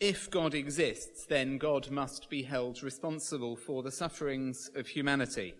If 0.00 0.30
God 0.30 0.54
exists, 0.54 1.26
then 1.26 1.58
God 1.58 1.90
must 1.90 2.30
be 2.30 2.44
held 2.44 2.84
responsible 2.84 3.56
for 3.56 3.82
the 3.82 3.90
sufferings 3.90 4.70
of 4.76 4.86
humanity. 4.86 5.54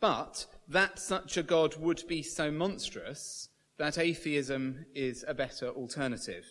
But 0.00 0.46
that 0.68 1.00
such 1.00 1.36
a 1.36 1.42
God 1.42 1.76
would 1.76 2.06
be 2.06 2.22
so 2.22 2.52
monstrous 2.52 3.48
that 3.78 3.98
atheism 3.98 4.86
is 4.94 5.24
a 5.26 5.34
better 5.34 5.70
alternative. 5.70 6.44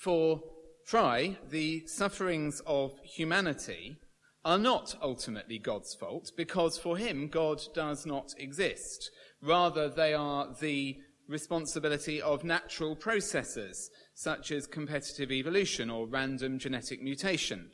For 0.00 0.40
Fry, 0.86 1.36
the 1.50 1.86
sufferings 1.86 2.62
of 2.66 2.98
humanity 3.04 3.98
are 4.46 4.56
not 4.56 4.96
ultimately 5.02 5.58
God's 5.58 5.94
fault 5.94 6.32
because 6.38 6.78
for 6.78 6.96
him 6.96 7.28
God 7.28 7.60
does 7.74 8.06
not 8.06 8.32
exist. 8.38 9.10
Rather, 9.42 9.90
they 9.90 10.14
are 10.14 10.48
the 10.58 10.96
responsibility 11.28 12.22
of 12.22 12.44
natural 12.44 12.96
processes 12.96 13.90
such 14.14 14.50
as 14.50 14.66
competitive 14.66 15.30
evolution 15.30 15.90
or 15.90 16.06
random 16.06 16.58
genetic 16.58 17.02
mutation. 17.02 17.70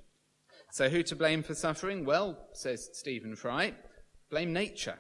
So 0.73 0.89
who 0.89 1.05
to 1.05 1.15
blame 1.15 1.45
for 1.45 1.55
suffering? 1.55 2.05
Well, 2.05 2.49
says 2.55 2.91
Stephen 2.93 3.37
Fry, 3.37 3.75
blame 4.31 4.53
nature. 4.53 4.99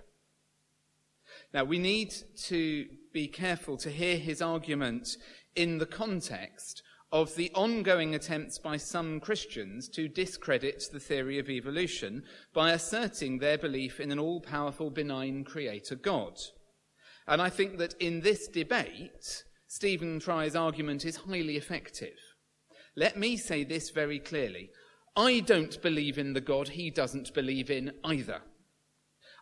Now 1.52 1.64
we 1.64 1.80
need 1.80 2.14
to 2.44 2.86
be 3.12 3.26
careful 3.26 3.76
to 3.78 3.90
hear 3.90 4.16
his 4.16 4.40
argument 4.40 5.08
in 5.56 5.78
the 5.78 5.86
context 5.86 6.82
of 7.16 7.34
the 7.34 7.50
ongoing 7.54 8.14
attempts 8.14 8.58
by 8.58 8.76
some 8.76 9.20
Christians 9.20 9.88
to 9.88 10.06
discredit 10.06 10.84
the 10.92 11.00
theory 11.00 11.38
of 11.38 11.48
evolution 11.48 12.22
by 12.52 12.72
asserting 12.72 13.38
their 13.38 13.56
belief 13.56 14.00
in 14.00 14.12
an 14.12 14.18
all 14.18 14.38
powerful, 14.38 14.90
benign 14.90 15.42
creator 15.42 15.94
God. 15.94 16.38
And 17.26 17.40
I 17.40 17.48
think 17.48 17.78
that 17.78 17.94
in 18.00 18.20
this 18.20 18.48
debate, 18.48 19.44
Stephen 19.66 20.20
Fry's 20.20 20.54
argument 20.54 21.06
is 21.06 21.16
highly 21.16 21.56
effective. 21.56 22.18
Let 22.96 23.16
me 23.16 23.38
say 23.38 23.64
this 23.64 23.88
very 23.88 24.18
clearly. 24.18 24.68
I 25.16 25.40
don't 25.40 25.80
believe 25.80 26.18
in 26.18 26.34
the 26.34 26.42
God 26.42 26.68
he 26.68 26.90
doesn't 26.90 27.32
believe 27.32 27.70
in 27.70 27.92
either. 28.04 28.42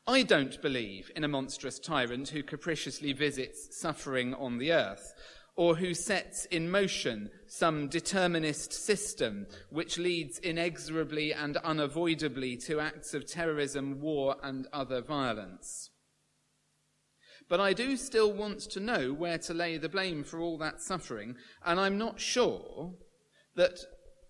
I 0.07 0.23
don't 0.23 0.63
believe 0.63 1.11
in 1.17 1.25
a 1.25 1.29
monstrous 1.29 1.81
tyrant 1.81 2.29
who 2.29 2.45
capriciously 2.45 3.13
visits 3.13 3.77
suffering 3.81 4.33
on 4.35 4.59
the 4.59 4.71
earth, 4.71 5.13
or 5.57 5.77
who 5.77 5.95
sets 5.95 6.47
in 6.47 6.71
motion 6.71 7.31
some 7.47 7.89
determinist 7.89 8.73
system 8.73 9.47
which 9.71 9.99
leads 9.99 10.39
inexorably 10.39 11.33
and 11.33 11.57
unavoidably 11.59 12.57
to 12.57 12.81
acts 12.81 13.15
of 13.15 13.27
terrorism, 13.27 14.01
war, 14.01 14.37
and 14.43 14.67
other 14.73 15.01
violence. 15.01 15.91
But 17.49 17.61
I 17.61 17.73
do 17.73 17.97
still 17.97 18.33
want 18.33 18.61
to 18.71 18.81
know 18.81 19.13
where 19.13 19.39
to 19.39 19.55
lay 19.55 19.77
the 19.77 19.89
blame 19.89 20.25
for 20.25 20.41
all 20.41 20.59
that 20.59 20.81
suffering, 20.81 21.37
and 21.65 21.79
I'm 21.79 21.99
not 21.99 22.19
sure 22.19 22.95
that 23.55 23.79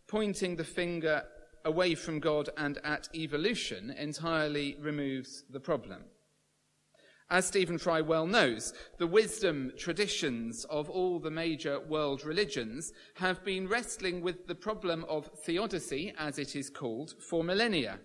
pointing 0.09 0.57
the 0.57 0.64
finger 0.64 1.23
away 1.64 1.95
from 1.95 2.21
God 2.21 2.50
and 2.57 2.78
at 2.85 3.09
evolution 3.14 3.90
entirely 3.90 4.76
removes 4.81 5.45
the 5.49 5.61
problem. 5.61 6.04
As 7.31 7.47
Stephen 7.47 7.78
Fry 7.78 8.00
well 8.00 8.26
knows, 8.26 8.75
the 8.99 9.07
wisdom 9.07 9.73
traditions 9.78 10.64
of 10.66 10.90
all 10.90 11.19
the 11.19 11.31
major 11.31 11.81
world 11.81 12.25
religions 12.25 12.93
have 13.14 13.45
been 13.45 13.66
wrestling 13.66 14.21
with 14.21 14.47
the 14.47 14.54
problem 14.54 15.04
of 15.09 15.31
theodicy, 15.45 16.12
as 16.19 16.38
it 16.38 16.54
is 16.54 16.69
called, 16.69 17.14
for 17.19 17.43
millennia. 17.43 17.99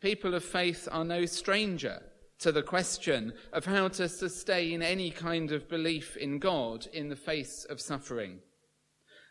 People 0.00 0.34
of 0.34 0.44
faith 0.44 0.88
are 0.92 1.04
no 1.04 1.26
stranger 1.26 2.00
to 2.38 2.52
the 2.52 2.62
question 2.62 3.32
of 3.52 3.64
how 3.64 3.88
to 3.88 4.08
sustain 4.08 4.80
any 4.80 5.10
kind 5.10 5.50
of 5.50 5.68
belief 5.68 6.16
in 6.16 6.38
God 6.38 6.86
in 6.92 7.08
the 7.08 7.16
face 7.16 7.66
of 7.68 7.80
suffering, 7.80 8.38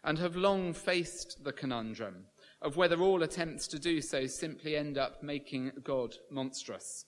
and 0.04 0.20
have 0.20 0.36
long 0.36 0.74
faced 0.74 1.46
the 1.46 1.54
conundrum 1.54 2.26
of 2.62 2.76
whether 2.76 3.00
all 3.02 3.24
attempts 3.24 3.68
to 3.68 3.80
do 3.80 4.02
so 4.02 4.28
simply 4.28 4.76
end 4.76 4.98
up 4.98 5.24
making 5.24 5.72
God 5.84 6.16
monstrous. 6.30 7.06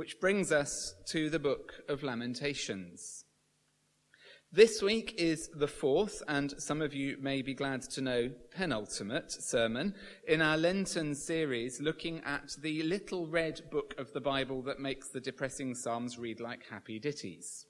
Which 0.00 0.18
brings 0.18 0.50
us 0.50 0.94
to 1.08 1.28
the 1.28 1.38
book 1.38 1.74
of 1.86 2.02
Lamentations. 2.02 3.26
This 4.50 4.80
week 4.80 5.16
is 5.18 5.50
the 5.54 5.68
fourth, 5.68 6.22
and 6.26 6.54
some 6.56 6.80
of 6.80 6.94
you 6.94 7.18
may 7.20 7.42
be 7.42 7.52
glad 7.52 7.82
to 7.82 8.00
know, 8.00 8.30
penultimate 8.50 9.30
sermon 9.30 9.94
in 10.26 10.40
our 10.40 10.56
Lenten 10.56 11.14
series 11.14 11.82
looking 11.82 12.22
at 12.24 12.56
the 12.62 12.82
little 12.84 13.26
red 13.26 13.60
book 13.70 13.94
of 13.98 14.10
the 14.14 14.22
Bible 14.22 14.62
that 14.62 14.80
makes 14.80 15.10
the 15.10 15.20
depressing 15.20 15.74
Psalms 15.74 16.18
read 16.18 16.40
like 16.40 16.70
happy 16.70 16.98
ditties. 16.98 17.66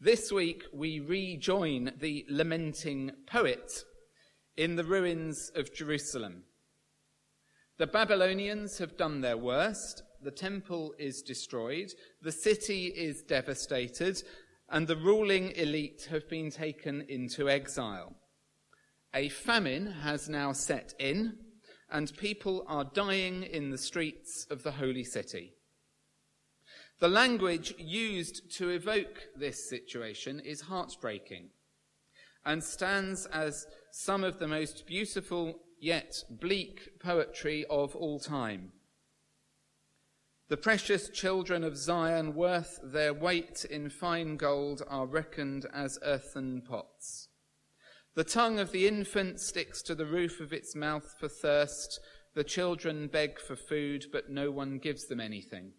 This 0.00 0.30
week 0.30 0.66
we 0.72 1.00
rejoin 1.00 1.94
the 1.98 2.24
lamenting 2.28 3.10
poet 3.26 3.82
in 4.56 4.76
the 4.76 4.84
ruins 4.84 5.50
of 5.56 5.74
Jerusalem. 5.74 6.44
The 7.78 7.88
Babylonians 7.88 8.78
have 8.78 8.96
done 8.96 9.20
their 9.20 9.36
worst. 9.36 10.04
The 10.22 10.30
temple 10.30 10.94
is 10.98 11.22
destroyed. 11.22 11.92
The 12.22 12.32
city 12.32 12.86
is 12.86 13.22
devastated 13.22 14.22
and 14.68 14.86
the 14.86 14.96
ruling 14.96 15.52
elite 15.52 16.08
have 16.10 16.28
been 16.28 16.50
taken 16.50 17.02
into 17.02 17.48
exile. 17.48 18.14
A 19.14 19.28
famine 19.28 19.86
has 19.86 20.28
now 20.28 20.52
set 20.52 20.94
in, 20.98 21.38
and 21.90 22.16
people 22.16 22.64
are 22.66 22.84
dying 22.84 23.44
in 23.44 23.70
the 23.70 23.78
streets 23.78 24.46
of 24.50 24.62
the 24.62 24.72
holy 24.72 25.04
city. 25.04 25.54
The 26.98 27.08
language 27.08 27.74
used 27.78 28.50
to 28.56 28.70
evoke 28.70 29.28
this 29.36 29.68
situation 29.68 30.40
is 30.40 30.62
heartbreaking 30.62 31.50
and 32.44 32.62
stands 32.62 33.26
as 33.26 33.66
some 33.92 34.24
of 34.24 34.38
the 34.38 34.48
most 34.48 34.86
beautiful 34.86 35.60
yet 35.80 36.24
bleak 36.30 36.98
poetry 37.00 37.66
of 37.68 37.94
all 37.94 38.18
time. 38.18 38.72
The 40.48 40.56
precious 40.56 41.08
children 41.08 41.64
of 41.64 41.76
Zion, 41.76 42.36
worth 42.36 42.78
their 42.80 43.12
weight 43.12 43.64
in 43.68 43.90
fine 43.90 44.36
gold, 44.36 44.80
are 44.86 45.04
reckoned 45.06 45.66
as 45.74 45.98
earthen 46.04 46.62
pots. 46.62 47.28
The 48.14 48.22
tongue 48.22 48.60
of 48.60 48.70
the 48.70 48.86
infant 48.86 49.40
sticks 49.40 49.82
to 49.82 49.94
the 49.96 50.06
roof 50.06 50.40
of 50.40 50.52
its 50.52 50.76
mouth 50.76 51.16
for 51.18 51.28
thirst. 51.28 51.98
The 52.34 52.44
children 52.44 53.08
beg 53.08 53.40
for 53.40 53.56
food, 53.56 54.06
but 54.12 54.30
no 54.30 54.52
one 54.52 54.78
gives 54.78 55.06
them 55.06 55.18
anything. 55.18 55.72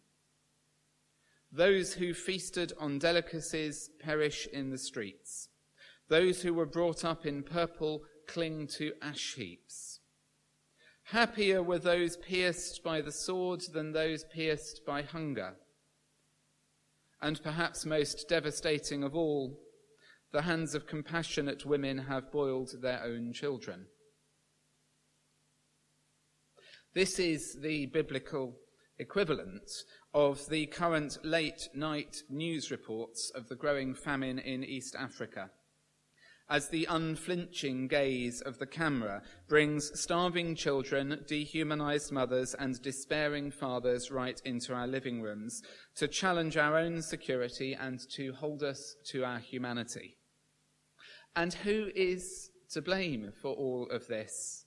Those 1.50 1.94
who 1.94 2.14
feasted 2.14 2.74
on 2.78 3.00
delicacies 3.00 3.90
perish 4.02 4.48
in 4.52 4.70
the 4.70 4.78
streets. 4.78 5.48
Those 6.10 6.42
who 6.42 6.54
were 6.54 6.66
brought 6.66 7.06
up 7.06 7.26
in 7.26 7.42
purple 7.42 8.02
cling 8.28 8.68
to 8.78 8.92
ash 9.02 9.36
heaps. 9.36 9.87
Happier 11.12 11.64
were 11.64 11.80
those 11.80 12.18
pierced 12.18 12.84
by 12.84 13.00
the 13.00 13.14
sword 13.14 13.62
than 13.72 13.94
those 13.94 14.26
pierced 14.26 14.82
by 14.86 15.04
hunger. 15.04 15.56
And 17.22 17.42
perhaps 17.42 17.86
most 17.86 18.28
devastating 18.28 19.06
of 19.06 19.16
all, 19.16 19.58
the 20.34 20.42
hands 20.42 20.76
of 20.76 20.86
compassionate 20.86 21.66
women 21.66 21.98
have 21.98 22.30
boiled 22.30 22.72
their 22.82 23.02
own 23.06 23.32
children. 23.32 23.86
This 26.94 27.20
is 27.20 27.58
the 27.62 27.86
biblical 27.86 28.58
equivalent 29.00 29.72
of 30.14 30.50
the 30.50 30.66
current 30.66 31.20
late 31.24 31.70
night 31.74 32.18
news 32.30 32.70
reports 32.70 33.32
of 33.34 33.48
the 33.48 33.56
growing 33.56 33.96
famine 33.96 34.40
in 34.40 34.62
East 34.62 34.94
Africa 34.94 35.52
as 36.50 36.70
the 36.70 36.86
unflinching 36.90 37.88
gaze 37.88 38.42
of 38.42 38.58
the 38.58 38.66
camera 38.66 39.22
brings 39.48 40.00
starving 40.00 40.56
children, 40.56 41.24
dehumanized 41.28 42.12
mothers, 42.12 42.54
and 42.54 42.82
despairing 42.82 43.52
fathers 43.52 44.12
right 44.12 44.42
into 44.46 44.74
our 44.74 44.88
living 44.88 45.22
rooms 45.22 45.62
to 45.96 46.08
challenge 46.08 46.56
our 46.56 46.78
own 46.78 47.02
security 47.02 47.74
and 47.74 48.00
to 48.10 48.32
hold 48.34 48.64
us 48.64 48.96
to 49.06 49.26
our 49.26 49.40
humanity. 49.40 50.18
And 51.36 51.54
who 51.54 51.90
is 51.96 52.50
to 52.72 52.82
blame 52.82 53.32
for 53.42 53.54
all 53.54 53.88
of 53.92 54.08
this? 54.08 54.67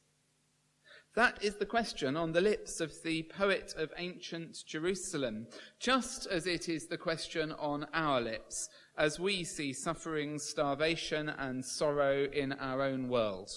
That 1.16 1.42
is 1.42 1.56
the 1.56 1.66
question 1.66 2.16
on 2.16 2.32
the 2.32 2.40
lips 2.40 2.80
of 2.80 2.92
the 3.02 3.24
poet 3.24 3.74
of 3.76 3.92
ancient 3.96 4.58
Jerusalem, 4.66 5.48
just 5.80 6.26
as 6.26 6.46
it 6.46 6.68
is 6.68 6.86
the 6.86 6.98
question 6.98 7.52
on 7.52 7.86
our 7.92 8.20
lips 8.20 8.68
as 8.96 9.18
we 9.18 9.42
see 9.42 9.72
suffering, 9.72 10.38
starvation, 10.38 11.28
and 11.28 11.64
sorrow 11.64 12.28
in 12.32 12.52
our 12.52 12.82
own 12.82 13.08
world. 13.08 13.50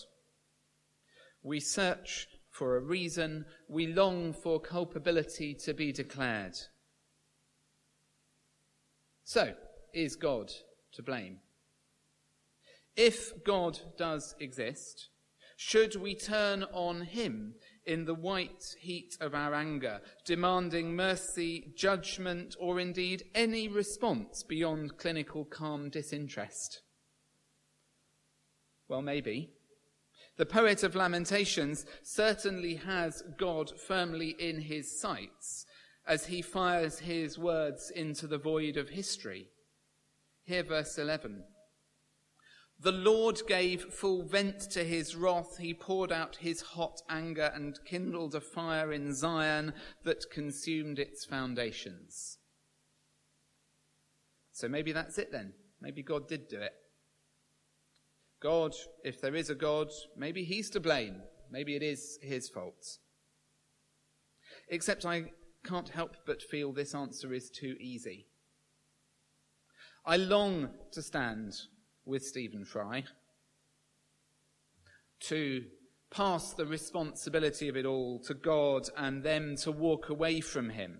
We 1.43 1.59
search 1.59 2.27
for 2.49 2.75
a 2.75 2.81
reason, 2.81 3.45
we 3.67 3.87
long 3.87 4.33
for 4.33 4.59
culpability 4.59 5.55
to 5.65 5.73
be 5.73 5.91
declared. 5.91 6.55
So, 9.23 9.53
is 9.93 10.15
God 10.15 10.51
to 10.93 11.03
blame? 11.03 11.39
If 12.95 13.43
God 13.43 13.79
does 13.97 14.35
exist, 14.39 15.09
should 15.57 15.95
we 15.95 16.15
turn 16.15 16.63
on 16.73 17.01
him 17.01 17.55
in 17.85 18.05
the 18.05 18.13
white 18.13 18.75
heat 18.79 19.17
of 19.19 19.35
our 19.35 19.53
anger, 19.53 20.01
demanding 20.25 20.95
mercy, 20.95 21.73
judgment, 21.75 22.55
or 22.59 22.79
indeed 22.79 23.23
any 23.35 23.67
response 23.67 24.43
beyond 24.43 24.97
clinical 24.97 25.45
calm 25.45 25.89
disinterest? 25.89 26.81
Well, 28.87 29.01
maybe. 29.01 29.49
The 30.37 30.45
poet 30.45 30.83
of 30.83 30.95
Lamentations 30.95 31.85
certainly 32.01 32.75
has 32.75 33.23
God 33.37 33.71
firmly 33.79 34.35
in 34.39 34.61
his 34.61 34.99
sights 34.99 35.65
as 36.07 36.25
he 36.25 36.41
fires 36.41 36.99
his 36.99 37.37
words 37.37 37.91
into 37.91 38.27
the 38.27 38.37
void 38.37 38.77
of 38.77 38.89
history. 38.89 39.47
Hear 40.43 40.63
verse 40.63 40.97
11. 40.97 41.43
The 42.83 42.91
Lord 42.91 43.39
gave 43.47 43.93
full 43.93 44.23
vent 44.23 44.59
to 44.71 44.83
his 44.83 45.15
wrath. 45.15 45.57
He 45.57 45.73
poured 45.73 46.11
out 46.11 46.35
his 46.35 46.59
hot 46.59 47.01
anger 47.09 47.49
and 47.55 47.79
kindled 47.85 48.35
a 48.35 48.41
fire 48.41 48.91
in 48.91 49.15
Zion 49.15 49.73
that 50.03 50.29
consumed 50.29 50.99
its 50.99 51.23
foundations. 51.23 52.39
So 54.51 54.67
maybe 54.67 54.91
that's 54.91 55.17
it 55.17 55.31
then. 55.31 55.53
Maybe 55.79 56.03
God 56.03 56.27
did 56.27 56.49
do 56.49 56.59
it. 56.59 56.73
God, 58.41 58.73
if 59.05 59.21
there 59.21 59.35
is 59.35 59.49
a 59.49 59.55
God, 59.55 59.87
maybe 60.17 60.43
he's 60.43 60.69
to 60.71 60.81
blame. 60.81 61.21
Maybe 61.49 61.77
it 61.77 61.83
is 61.83 62.19
his 62.21 62.49
fault. 62.49 62.97
Except 64.67 65.05
I 65.05 65.31
can't 65.63 65.87
help 65.87 66.17
but 66.25 66.41
feel 66.41 66.73
this 66.73 66.93
answer 66.93 67.33
is 67.33 67.49
too 67.49 67.77
easy. 67.79 68.27
I 70.05 70.17
long 70.17 70.71
to 70.91 71.01
stand 71.01 71.53
with 72.05 72.23
Stephen 72.23 72.65
Fry 72.65 73.03
to 75.21 75.65
pass 76.11 76.53
the 76.53 76.65
responsibility 76.65 77.67
of 77.69 77.77
it 77.77 77.85
all 77.85 78.19
to 78.19 78.33
God 78.33 78.87
and 78.97 79.23
them 79.23 79.55
to 79.57 79.71
walk 79.71 80.09
away 80.09 80.41
from 80.41 80.69
him 80.69 80.99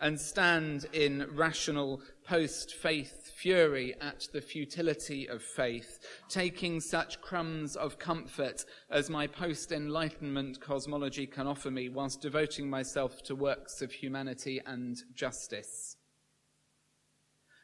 and 0.00 0.20
stand 0.20 0.86
in 0.92 1.26
rational 1.34 2.00
post 2.24 2.74
faith 2.74 3.32
fury 3.34 3.94
at 4.00 4.28
the 4.32 4.40
futility 4.40 5.28
of 5.28 5.42
faith, 5.42 5.98
taking 6.28 6.80
such 6.80 7.20
crumbs 7.20 7.76
of 7.76 7.98
comfort 7.98 8.64
as 8.90 9.10
my 9.10 9.26
post 9.26 9.72
enlightenment 9.72 10.60
cosmology 10.60 11.26
can 11.26 11.46
offer 11.46 11.70
me, 11.70 11.88
whilst 11.88 12.20
devoting 12.20 12.68
myself 12.68 13.22
to 13.22 13.34
works 13.34 13.82
of 13.82 13.92
humanity 13.92 14.60
and 14.66 14.98
justice. 15.14 15.96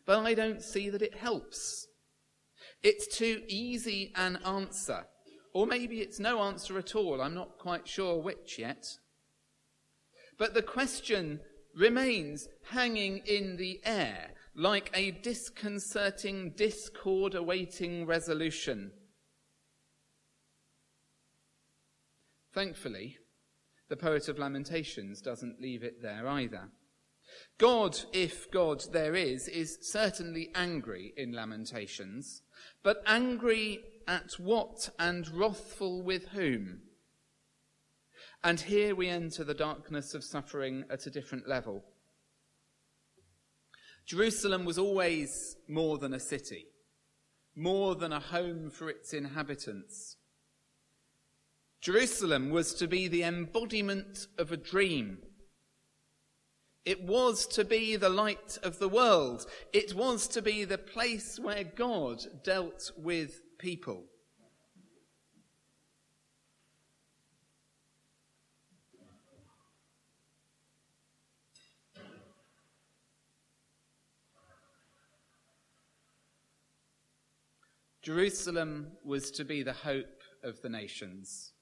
But 0.06 0.20
I 0.20 0.34
don't 0.34 0.62
see 0.62 0.90
that 0.90 1.02
it 1.02 1.14
helps. 1.14 1.88
It's 2.84 3.06
too 3.06 3.42
easy 3.48 4.12
an 4.14 4.38
answer. 4.44 5.06
Or 5.54 5.66
maybe 5.66 6.00
it's 6.00 6.20
no 6.20 6.42
answer 6.42 6.78
at 6.78 6.94
all. 6.94 7.22
I'm 7.22 7.34
not 7.34 7.58
quite 7.58 7.88
sure 7.88 8.20
which 8.20 8.58
yet. 8.58 8.86
But 10.38 10.52
the 10.52 10.62
question 10.62 11.40
remains 11.74 12.46
hanging 12.70 13.18
in 13.26 13.56
the 13.56 13.80
air 13.84 14.32
like 14.54 14.90
a 14.94 15.12
disconcerting 15.12 16.52
discord 16.56 17.34
awaiting 17.34 18.06
resolution. 18.06 18.92
Thankfully, 22.52 23.16
the 23.88 23.96
poet 23.96 24.28
of 24.28 24.38
Lamentations 24.38 25.20
doesn't 25.20 25.60
leave 25.60 25.82
it 25.82 26.02
there 26.02 26.28
either. 26.28 26.68
God, 27.59 27.99
if 28.12 28.50
God 28.50 28.85
there 28.93 29.14
is, 29.14 29.49
is 29.49 29.78
certainly 29.81 30.50
angry 30.54 31.12
in 31.16 31.33
Lamentations, 31.33 32.43
but 32.83 33.02
angry 33.07 33.81
at 34.07 34.33
what 34.38 34.90
and 34.99 35.28
wrathful 35.28 36.02
with 36.02 36.28
whom? 36.28 36.81
And 38.43 38.61
here 38.61 38.95
we 38.95 39.09
enter 39.09 39.45
the 39.45 39.54
darkness 39.54 40.14
of 40.14 40.25
suffering 40.25 40.85
at 40.90 41.07
a 41.07 41.11
different 41.11 41.49
level. 41.49 41.85
Jerusalem 44.04 44.66
was 44.66 44.76
always 44.76 45.57
more 45.66 45.97
than 45.97 46.12
a 46.12 46.21
city, 46.21 46.66
more 47.57 47.95
than 47.95 48.12
a 48.12 48.21
home 48.21 48.69
for 48.69 48.90
its 48.90 49.14
inhabitants. 49.14 50.16
Jerusalem 51.81 52.50
was 52.50 52.75
to 52.75 52.87
be 52.87 53.09
the 53.09 53.23
embodiment 53.23 54.26
of 54.38 54.52
a 54.52 54.57
dream. 54.57 55.19
It 56.84 57.02
was 57.02 57.46
to 57.48 57.64
be 57.64 57.96
the 57.96 58.10
light 58.10 58.58
of 58.62 58.78
the 58.78 58.88
world. 58.88 59.47
It 59.73 59.94
was 59.94 60.28
to 60.28 60.42
be 60.42 60.64
the 60.64 60.76
place 60.76 61.38
where 61.38 61.64
God 61.64 62.23
dealt 62.42 62.90
with 62.97 63.40
people. 63.58 64.04
Jerusalem 78.02 78.88
was 79.02 79.30
to 79.30 79.47
be 79.47 79.62
the 79.62 79.73
hope 79.73 80.20
of 80.42 80.60
the 80.60 80.68
nations. 80.68 81.52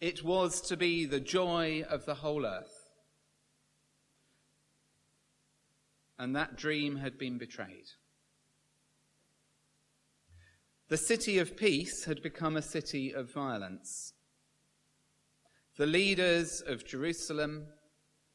It 0.00 0.24
was 0.24 0.62
to 0.62 0.78
be 0.78 1.04
the 1.04 1.20
joy 1.20 1.84
of 1.90 2.06
the 2.06 2.14
whole 2.14 2.46
earth. 2.46 2.87
And 6.18 6.34
that 6.34 6.56
dream 6.56 6.96
had 6.96 7.18
been 7.18 7.38
betrayed. 7.38 7.86
The 10.88 10.96
city 10.96 11.38
of 11.38 11.56
peace 11.56 12.04
had 12.04 12.22
become 12.22 12.56
a 12.56 12.62
city 12.62 13.12
of 13.12 13.32
violence. 13.32 14.14
The 15.76 15.86
leaders 15.86 16.62
of 16.66 16.86
Jerusalem, 16.86 17.66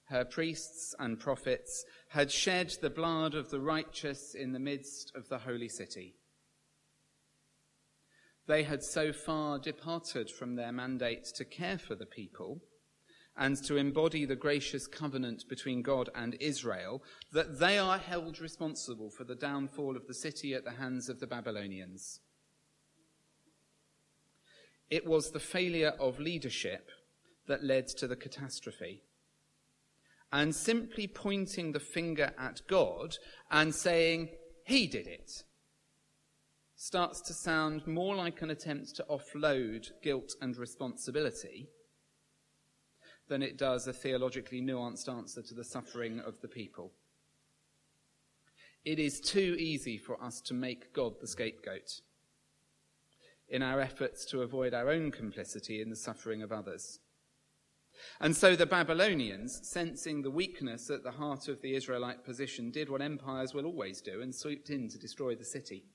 her 0.05 0.23
priests 0.23 0.93
and 0.99 1.19
prophets, 1.19 1.83
had 2.09 2.31
shed 2.31 2.73
the 2.79 2.91
blood 2.91 3.33
of 3.33 3.49
the 3.49 3.59
righteous 3.59 4.35
in 4.35 4.53
the 4.53 4.59
midst 4.59 5.11
of 5.15 5.27
the 5.29 5.39
holy 5.39 5.67
city. 5.67 6.15
They 8.45 8.63
had 8.63 8.83
so 8.83 9.11
far 9.11 9.57
departed 9.57 10.29
from 10.29 10.55
their 10.55 10.71
mandate 10.71 11.25
to 11.35 11.45
care 11.45 11.77
for 11.77 11.95
the 11.95 12.05
people 12.05 12.61
and 13.37 13.57
to 13.63 13.77
embody 13.77 14.25
the 14.25 14.35
gracious 14.35 14.87
covenant 14.87 15.47
between 15.49 15.81
God 15.81 16.09
and 16.15 16.35
Israel 16.39 17.03
that 17.31 17.59
they 17.59 17.77
are 17.77 17.97
held 17.97 18.39
responsible 18.39 19.09
for 19.09 19.23
the 19.23 19.35
downfall 19.35 19.95
of 19.95 20.07
the 20.07 20.13
city 20.13 20.53
at 20.53 20.63
the 20.63 20.71
hands 20.71 21.09
of 21.09 21.19
the 21.19 21.27
Babylonians. 21.27 22.19
It 24.89 25.07
was 25.07 25.31
the 25.31 25.39
failure 25.39 25.93
of 25.99 26.19
leadership 26.19 26.89
that 27.47 27.63
led 27.63 27.87
to 27.87 28.07
the 28.07 28.15
catastrophe. 28.15 29.01
And 30.31 30.55
simply 30.55 31.07
pointing 31.07 31.71
the 31.71 31.79
finger 31.79 32.33
at 32.39 32.61
God 32.67 33.17
and 33.49 33.73
saying, 33.73 34.29
He 34.65 34.87
did 34.87 35.07
it 35.07 35.43
starts 36.83 37.21
to 37.21 37.33
sound 37.33 37.87
more 37.87 38.13
like 38.13 38.41
an 38.41 38.49
attempt 38.49 38.93
to 38.93 39.05
offload 39.09 39.87
guilt 40.01 40.33
and 40.41 40.57
responsibility 40.57 41.69
than 43.27 43.41
it 43.41 43.57
does 43.57 43.87
a 43.87 43.93
theologically 43.93 44.61
nuanced 44.61 45.09
answer 45.09 45.41
to 45.41 45.53
the 45.53 45.63
suffering 45.63 46.19
of 46.19 46.41
the 46.41 46.47
people. 46.47 46.91
It 48.85 48.99
is 48.99 49.21
too 49.21 49.55
easy 49.57 49.97
for 49.97 50.21
us 50.21 50.41
to 50.41 50.53
make 50.53 50.93
God 50.93 51.13
the 51.21 51.27
scapegoat 51.27 52.01
in 53.47 53.61
our 53.61 53.79
efforts 53.79 54.25
to 54.25 54.41
avoid 54.41 54.73
our 54.73 54.89
own 54.89 55.11
complicity 55.11 55.81
in 55.81 55.89
the 55.89 55.95
suffering 55.95 56.41
of 56.41 56.51
others. 56.51 56.99
And 58.19 58.35
so 58.35 58.55
the 58.55 58.65
Babylonians, 58.65 59.59
sensing 59.63 60.21
the 60.21 60.31
weakness 60.31 60.89
at 60.89 61.03
the 61.03 61.11
heart 61.11 61.47
of 61.47 61.61
the 61.61 61.75
Israelite 61.75 62.25
position, 62.25 62.71
did 62.71 62.89
what 62.89 63.01
empires 63.01 63.53
will 63.53 63.65
always 63.65 64.01
do 64.01 64.21
and 64.21 64.33
swooped 64.33 64.69
in 64.69 64.89
to 64.89 64.97
destroy 64.97 65.35
the 65.35 65.45
city. 65.45 65.85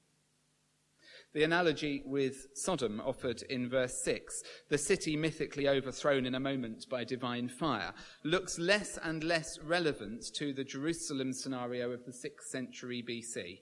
The 1.35 1.45
analogy 1.45 2.03
with 2.07 2.47
Sodom 2.55 3.01
offered 3.01 3.43
in 3.43 3.69
verse 3.69 4.03
6, 4.03 4.43
the 4.71 4.79
city 4.79 5.17
mythically 5.17 5.69
overthrown 5.69 6.25
in 6.25 6.35
a 6.35 6.41
moment 6.41 6.87
by 6.91 7.05
divine 7.05 7.49
fire, 7.49 7.93
looks 8.25 8.59
less 8.59 8.99
and 9.03 9.23
less 9.23 9.59
relevant 9.63 10.25
to 10.37 10.55
the 10.55 10.65
Jerusalem 10.65 11.33
scenario 11.33 11.91
of 11.91 12.05
the 12.07 12.13
6th 12.13 12.49
century 12.51 13.05
BC. 13.07 13.61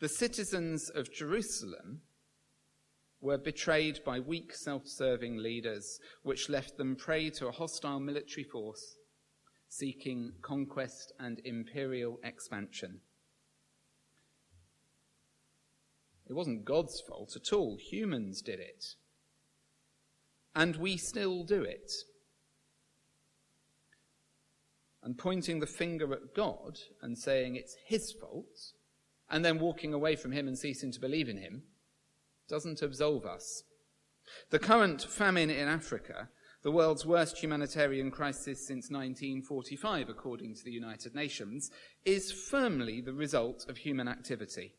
The 0.00 0.08
citizens 0.08 0.90
of 0.90 1.12
Jerusalem 1.12 2.02
were 3.20 3.38
betrayed 3.38 4.00
by 4.04 4.20
weak, 4.20 4.54
self 4.54 4.82
serving 4.86 5.38
leaders, 5.38 5.98
which 6.22 6.48
left 6.48 6.76
them 6.76 6.96
prey 6.96 7.30
to 7.30 7.48
a 7.48 7.52
hostile 7.52 7.98
military 7.98 8.44
force 8.44 8.98
seeking 9.68 10.32
conquest 10.42 11.12
and 11.18 11.40
imperial 11.44 12.18
expansion. 12.24 13.00
It 16.28 16.34
wasn't 16.34 16.64
God's 16.64 17.00
fault 17.00 17.36
at 17.36 17.52
all. 17.52 17.78
Humans 17.78 18.42
did 18.42 18.60
it. 18.60 18.94
And 20.54 20.76
we 20.76 20.96
still 20.96 21.42
do 21.44 21.62
it. 21.62 21.92
And 25.02 25.16
pointing 25.16 25.60
the 25.60 25.66
finger 25.66 26.12
at 26.12 26.34
God 26.34 26.78
and 27.00 27.16
saying 27.16 27.56
it's 27.56 27.76
his 27.86 28.12
fault, 28.12 28.72
and 29.30 29.44
then 29.44 29.58
walking 29.58 29.94
away 29.94 30.16
from 30.16 30.32
him 30.32 30.48
and 30.48 30.58
ceasing 30.58 30.92
to 30.92 31.00
believe 31.00 31.28
in 31.28 31.38
him, 31.38 31.62
doesn't 32.48 32.82
absolve 32.82 33.24
us. 33.24 33.62
The 34.50 34.58
current 34.58 35.02
famine 35.02 35.50
in 35.50 35.68
Africa, 35.68 36.28
the 36.62 36.72
world's 36.72 37.06
worst 37.06 37.38
humanitarian 37.38 38.10
crisis 38.10 38.66
since 38.66 38.90
1945, 38.90 40.08
according 40.08 40.54
to 40.56 40.64
the 40.64 40.72
United 40.72 41.14
Nations, 41.14 41.70
is 42.04 42.32
firmly 42.32 43.00
the 43.00 43.14
result 43.14 43.66
of 43.68 43.78
human 43.78 44.08
activity. 44.08 44.74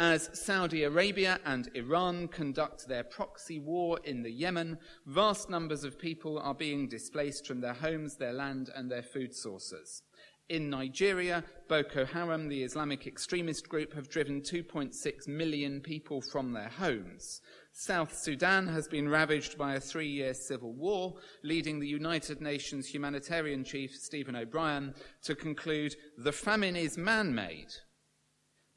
As 0.00 0.30
Saudi 0.32 0.84
Arabia 0.84 1.40
and 1.44 1.68
Iran 1.74 2.28
conduct 2.28 2.86
their 2.86 3.02
proxy 3.02 3.58
war 3.58 3.98
in 4.04 4.22
the 4.22 4.30
Yemen, 4.30 4.78
vast 5.06 5.50
numbers 5.50 5.82
of 5.82 5.98
people 5.98 6.38
are 6.38 6.54
being 6.54 6.86
displaced 6.86 7.48
from 7.48 7.60
their 7.60 7.74
homes, 7.74 8.14
their 8.14 8.32
land, 8.32 8.70
and 8.76 8.88
their 8.88 9.02
food 9.02 9.34
sources. 9.34 10.04
In 10.48 10.70
Nigeria, 10.70 11.42
Boko 11.66 12.04
Haram, 12.04 12.46
the 12.48 12.62
Islamic 12.62 13.08
extremist 13.08 13.68
group, 13.68 13.92
have 13.92 14.08
driven 14.08 14.40
2.6 14.40 15.26
million 15.26 15.80
people 15.80 16.22
from 16.22 16.52
their 16.52 16.68
homes. 16.68 17.40
South 17.72 18.16
Sudan 18.16 18.68
has 18.68 18.86
been 18.86 19.08
ravaged 19.08 19.58
by 19.58 19.74
a 19.74 19.80
three 19.80 20.06
year 20.08 20.32
civil 20.32 20.74
war, 20.74 21.16
leading 21.42 21.80
the 21.80 21.88
United 21.88 22.40
Nations 22.40 22.86
humanitarian 22.86 23.64
chief, 23.64 23.96
Stephen 23.96 24.36
O'Brien, 24.36 24.94
to 25.22 25.34
conclude 25.34 25.96
the 26.16 26.30
famine 26.30 26.76
is 26.76 26.96
man 26.96 27.34
made. 27.34 27.74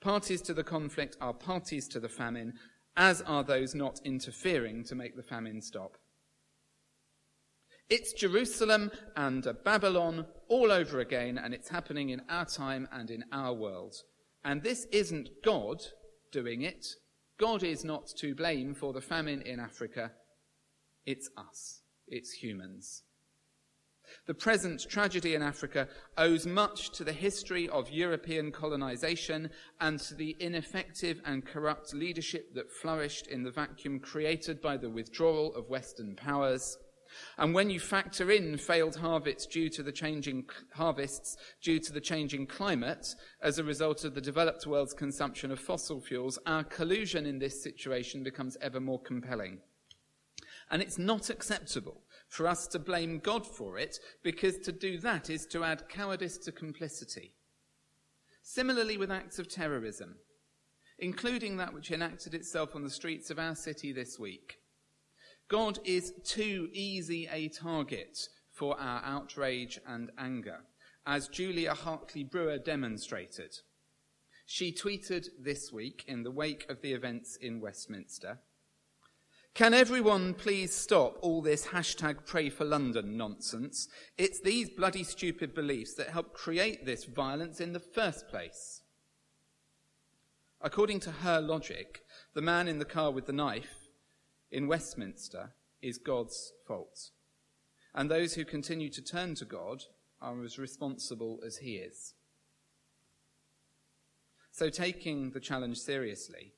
Parties 0.02 0.42
to 0.42 0.54
the 0.56 0.64
conflict 0.64 1.16
are 1.22 1.34
parties 1.34 1.88
to 1.90 2.00
the 2.00 2.10
famine, 2.10 2.54
as 2.98 3.22
are 3.22 3.44
those 3.44 3.76
not 3.76 4.02
interfering 4.04 4.84
to 4.86 4.96
make 4.96 5.16
the 5.16 5.24
famine 5.24 5.62
stop. 5.62 5.96
It's 7.88 8.14
Jerusalem 8.14 8.90
and 9.16 9.46
Babylon 9.64 10.26
all 10.48 10.72
over 10.72 11.02
again, 11.02 11.38
and 11.38 11.54
it's 11.54 11.70
happening 11.70 12.10
in 12.10 12.22
our 12.30 12.46
time 12.46 12.88
and 12.92 13.12
in 13.12 13.24
our 13.32 13.54
world. 13.54 13.96
And 14.44 14.64
this 14.64 14.88
isn't 14.92 15.30
God 15.44 15.82
doing 16.32 16.64
it. 16.64 16.88
God 17.38 17.64
is 17.64 17.84
not 17.84 18.08
to 18.18 18.34
blame 18.34 18.74
for 18.74 18.94
the 18.94 19.02
famine 19.02 19.42
in 19.44 19.60
Africa. 19.60 20.12
It's 21.06 21.30
us. 21.38 21.82
It's 22.08 22.32
humans. 22.32 23.04
The 24.28 24.34
present 24.34 24.86
tragedy 24.88 25.34
in 25.34 25.42
Africa 25.42 25.88
owes 26.18 26.46
much 26.46 26.92
to 26.92 27.04
the 27.04 27.12
history 27.12 27.68
of 27.70 27.90
European 27.90 28.52
colonization 28.52 29.50
and 29.80 30.00
to 30.02 30.16
the 30.16 30.36
ineffective 30.40 31.22
and 31.26 31.46
corrupt 31.46 31.94
leadership 31.94 32.54
that 32.54 32.72
flourished 32.72 33.28
in 33.28 33.44
the 33.44 33.52
vacuum 33.52 34.00
created 34.00 34.62
by 34.62 34.78
the 34.78 34.90
withdrawal 34.90 35.54
of 35.56 35.70
Western 35.70 36.16
powers 36.16 36.78
and 37.38 37.54
when 37.54 37.70
you 37.70 37.80
factor 37.80 38.32
in 38.32 38.58
failed 38.58 38.96
harvests 38.96 39.46
due 39.46 39.70
to 39.70 39.84
the 39.84 39.92
changing 39.92 40.46
harvests 40.74 41.38
due 41.62 41.80
to 41.80 41.92
the 41.92 42.02
changing 42.02 42.48
climate 42.48 43.16
as 43.42 43.58
a 43.58 43.64
result 43.64 44.04
of 44.04 44.16
the 44.16 44.22
developed 44.22 44.66
world's 44.66 44.94
consumption 44.94 45.52
of 45.52 45.60
fossil 45.60 46.00
fuels, 46.00 46.40
our 46.46 46.64
collusion 46.64 47.26
in 47.26 47.40
this 47.40 47.62
situation 47.62 48.24
becomes 48.24 48.58
ever 48.62 48.80
more 48.80 49.02
compelling. 49.02 49.60
And 50.70 50.82
it's 50.82 50.98
not 50.98 51.30
acceptable 51.30 52.01
for 52.32 52.48
us 52.48 52.66
to 52.66 52.80
blame 52.80 53.20
God 53.20 53.46
for 53.46 53.78
it 53.78 54.00
because 54.24 54.58
to 54.60 54.72
do 54.72 54.98
that 55.00 55.30
is 55.30 55.46
to 55.48 55.66
add 55.66 55.90
cowardice 55.90 56.38
to 56.38 56.52
complicity. 56.54 57.34
Similarly 58.42 58.96
with 58.96 59.12
acts 59.12 59.38
of 59.38 59.50
terrorism, 59.50 60.16
including 60.98 61.58
that 61.58 61.74
which 61.74 61.92
enacted 61.92 62.34
itself 62.34 62.74
on 62.74 62.84
the 62.86 62.90
streets 62.90 63.30
of 63.30 63.38
our 63.38 63.54
city 63.54 63.92
this 63.92 64.18
week. 64.18 64.60
God 65.50 65.80
is 65.84 66.14
too 66.24 66.70
easy 66.72 67.28
a 67.30 67.50
target 67.50 68.18
for 68.50 68.80
our 68.80 69.04
outrage 69.04 69.78
and 69.86 70.10
anger, 70.18 70.60
as 71.06 71.28
Julia 71.28 71.74
Hartley 71.74 72.24
Brewer 72.24 72.58
demonstrated. 72.58 73.58
She 74.46 74.72
tweeted 74.72 75.28
this 75.38 75.70
week 75.74 76.06
in 76.08 76.24
the 76.24 76.32
wake 76.32 76.66
of 76.70 76.82
the 76.82 76.94
events 76.94 77.36
in 77.36 77.60
Westminster 77.60 78.40
Can 79.54 79.74
everyone 79.74 80.34
please 80.34 80.74
stop 80.74 81.18
all 81.22 81.42
this 81.42 81.68
hashtag 81.68 82.26
pray 82.26 82.50
for 82.50 82.64
London 82.64 83.18
nonsense? 83.18 83.90
It's 84.18 84.40
these 84.40 84.70
bloody 84.70 85.04
stupid 85.04 85.54
beliefs 85.54 85.94
that 85.96 86.10
help 86.10 86.34
create 86.34 86.86
this 86.86 87.04
violence 87.04 87.60
in 87.60 87.74
the 87.74 87.80
first 87.80 88.30
place. 88.30 88.82
According 90.62 91.02
to 91.02 91.12
her 91.12 91.42
logic, 91.42 92.06
the 92.34 92.42
man 92.42 92.70
in 92.70 92.80
the 92.80 92.86
car 92.86 93.12
with 93.12 93.26
the 93.26 93.34
knife 93.34 93.90
in 94.52 94.68
Westminster 94.68 95.52
is 95.82 95.98
God's 95.98 96.54
fault. 96.66 97.10
And 97.94 98.10
those 98.10 98.36
who 98.36 98.46
continue 98.46 98.90
to 98.90 99.02
turn 99.02 99.36
to 99.36 99.46
God 99.46 99.84
are 100.22 100.42
as 100.44 100.58
responsible 100.58 101.42
as 101.46 101.58
he 101.58 101.76
is. 101.76 102.14
So, 104.54 104.70
taking 104.70 105.32
the 105.32 105.40
challenge 105.42 105.78
seriously, 105.78 106.54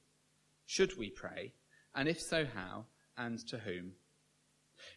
should 0.65 0.97
we 0.97 1.10
pray? 1.10 1.53
And 1.95 2.08
if 2.08 2.19
so, 2.19 2.45
how 2.45 2.86
and 3.17 3.39
to 3.47 3.60
whom? 3.60 3.93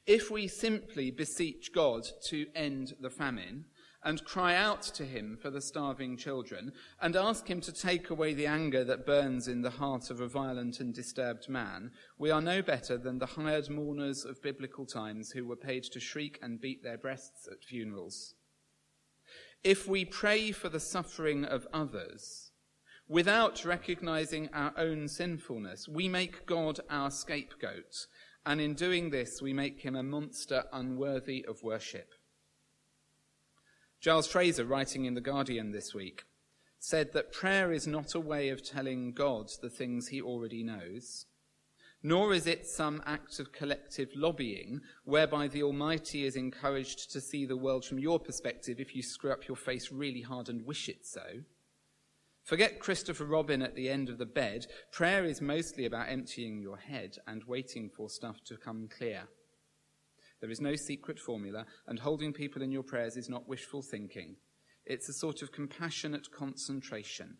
If 0.06 0.30
we 0.30 0.48
simply 0.48 1.10
beseech 1.10 1.72
God 1.72 2.06
to 2.28 2.46
end 2.54 2.94
the 3.00 3.10
famine, 3.10 3.66
and 4.06 4.24
cry 4.24 4.54
out 4.54 4.82
to 4.82 5.04
him 5.04 5.36
for 5.36 5.50
the 5.50 5.60
starving 5.60 6.16
children 6.16 6.72
and 7.02 7.16
ask 7.16 7.50
him 7.50 7.60
to 7.60 7.72
take 7.72 8.08
away 8.08 8.32
the 8.32 8.46
anger 8.46 8.84
that 8.84 9.04
burns 9.04 9.48
in 9.48 9.62
the 9.62 9.70
heart 9.70 10.10
of 10.10 10.20
a 10.20 10.28
violent 10.28 10.78
and 10.78 10.94
disturbed 10.94 11.48
man, 11.48 11.90
we 12.16 12.30
are 12.30 12.40
no 12.40 12.62
better 12.62 12.96
than 12.96 13.18
the 13.18 13.26
hired 13.26 13.68
mourners 13.68 14.24
of 14.24 14.40
biblical 14.40 14.86
times 14.86 15.32
who 15.32 15.44
were 15.44 15.56
paid 15.56 15.82
to 15.82 15.98
shriek 15.98 16.38
and 16.40 16.60
beat 16.60 16.84
their 16.84 16.96
breasts 16.96 17.48
at 17.50 17.64
funerals. 17.64 18.36
If 19.64 19.88
we 19.88 20.04
pray 20.04 20.52
for 20.52 20.68
the 20.68 20.78
suffering 20.78 21.44
of 21.44 21.66
others, 21.72 22.45
without 23.08 23.64
recognizing 23.64 24.48
our 24.52 24.72
own 24.76 25.08
sinfulness, 25.08 25.88
we 25.88 26.08
make 26.08 26.46
God 26.46 26.80
our 26.90 27.10
scapegoat, 27.10 28.06
and 28.44 28.60
in 28.60 28.74
doing 28.74 29.10
this, 29.10 29.40
we 29.42 29.52
make 29.52 29.80
him 29.80 29.96
a 29.96 30.02
monster 30.02 30.64
unworthy 30.72 31.44
of 31.48 31.62
worship. 31.62 32.14
Giles 34.00 34.28
Fraser, 34.28 34.64
writing 34.64 35.04
in 35.04 35.14
The 35.14 35.20
Guardian 35.20 35.72
this 35.72 35.94
week, 35.94 36.24
said 36.78 37.12
that 37.12 37.32
prayer 37.32 37.72
is 37.72 37.86
not 37.86 38.14
a 38.14 38.20
way 38.20 38.50
of 38.50 38.64
telling 38.64 39.12
God 39.12 39.50
the 39.60 39.70
things 39.70 40.08
he 40.08 40.20
already 40.20 40.62
knows, 40.62 41.26
nor 42.02 42.32
is 42.32 42.46
it 42.46 42.66
some 42.66 43.02
act 43.04 43.40
of 43.40 43.52
collective 43.52 44.10
lobbying 44.14 44.80
whereby 45.04 45.48
the 45.48 45.62
Almighty 45.62 46.24
is 46.24 46.36
encouraged 46.36 47.10
to 47.10 47.20
see 47.20 47.46
the 47.46 47.56
world 47.56 47.84
from 47.84 47.98
your 47.98 48.20
perspective 48.20 48.78
if 48.78 48.94
you 48.94 49.02
screw 49.02 49.32
up 49.32 49.48
your 49.48 49.56
face 49.56 49.90
really 49.90 50.20
hard 50.20 50.48
and 50.48 50.64
wish 50.64 50.88
it 50.88 51.04
so. 51.04 51.40
Forget 52.46 52.78
Christopher 52.78 53.24
Robin 53.24 53.60
at 53.60 53.74
the 53.74 53.88
end 53.88 54.08
of 54.08 54.18
the 54.18 54.24
bed. 54.24 54.68
Prayer 54.92 55.24
is 55.24 55.40
mostly 55.40 55.84
about 55.84 56.08
emptying 56.08 56.60
your 56.60 56.76
head 56.76 57.16
and 57.26 57.42
waiting 57.42 57.90
for 57.90 58.08
stuff 58.08 58.36
to 58.44 58.56
come 58.56 58.88
clear. 58.88 59.24
There 60.40 60.50
is 60.50 60.60
no 60.60 60.76
secret 60.76 61.18
formula, 61.18 61.66
and 61.88 61.98
holding 61.98 62.32
people 62.32 62.62
in 62.62 62.70
your 62.70 62.84
prayers 62.84 63.16
is 63.16 63.28
not 63.28 63.48
wishful 63.48 63.82
thinking. 63.82 64.36
It's 64.84 65.08
a 65.08 65.12
sort 65.12 65.42
of 65.42 65.50
compassionate 65.50 66.30
concentration 66.30 67.38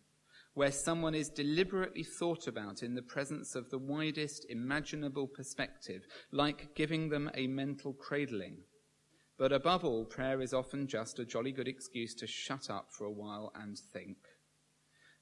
where 0.55 0.73
someone 0.73 1.15
is 1.15 1.29
deliberately 1.29 2.03
thought 2.03 2.45
about 2.45 2.83
in 2.83 2.95
the 2.95 3.01
presence 3.01 3.55
of 3.55 3.69
the 3.69 3.77
widest 3.77 4.45
imaginable 4.49 5.27
perspective, 5.27 6.01
like 6.33 6.75
giving 6.75 7.07
them 7.07 7.31
a 7.33 7.47
mental 7.47 7.93
cradling. 7.93 8.57
But 9.37 9.53
above 9.53 9.85
all, 9.85 10.03
prayer 10.03 10.41
is 10.41 10.53
often 10.53 10.85
just 10.85 11.17
a 11.17 11.25
jolly 11.25 11.53
good 11.53 11.69
excuse 11.69 12.13
to 12.15 12.27
shut 12.27 12.69
up 12.69 12.87
for 12.91 13.05
a 13.05 13.11
while 13.11 13.53
and 13.55 13.77
think. 13.77 14.17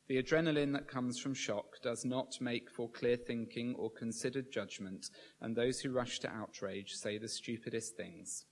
The 0.08 0.22
adrenaline 0.22 0.74
that 0.74 0.88
comes 0.88 1.20
from 1.20 1.34
shock 1.34 1.82
does 1.82 2.06
not 2.06 2.40
make 2.40 2.70
for 2.70 2.90
clear 2.90 3.18
thinking 3.18 3.74
or 3.76 3.90
considered 3.90 4.52
judgment, 4.52 5.10
and 5.42 5.56
those 5.56 5.80
who 5.80 5.92
rush 5.92 6.20
to 6.20 6.30
outrage 6.30 6.94
say 6.94 7.18
the 7.18 7.28
stupidest 7.28 7.98
things. 7.98 8.46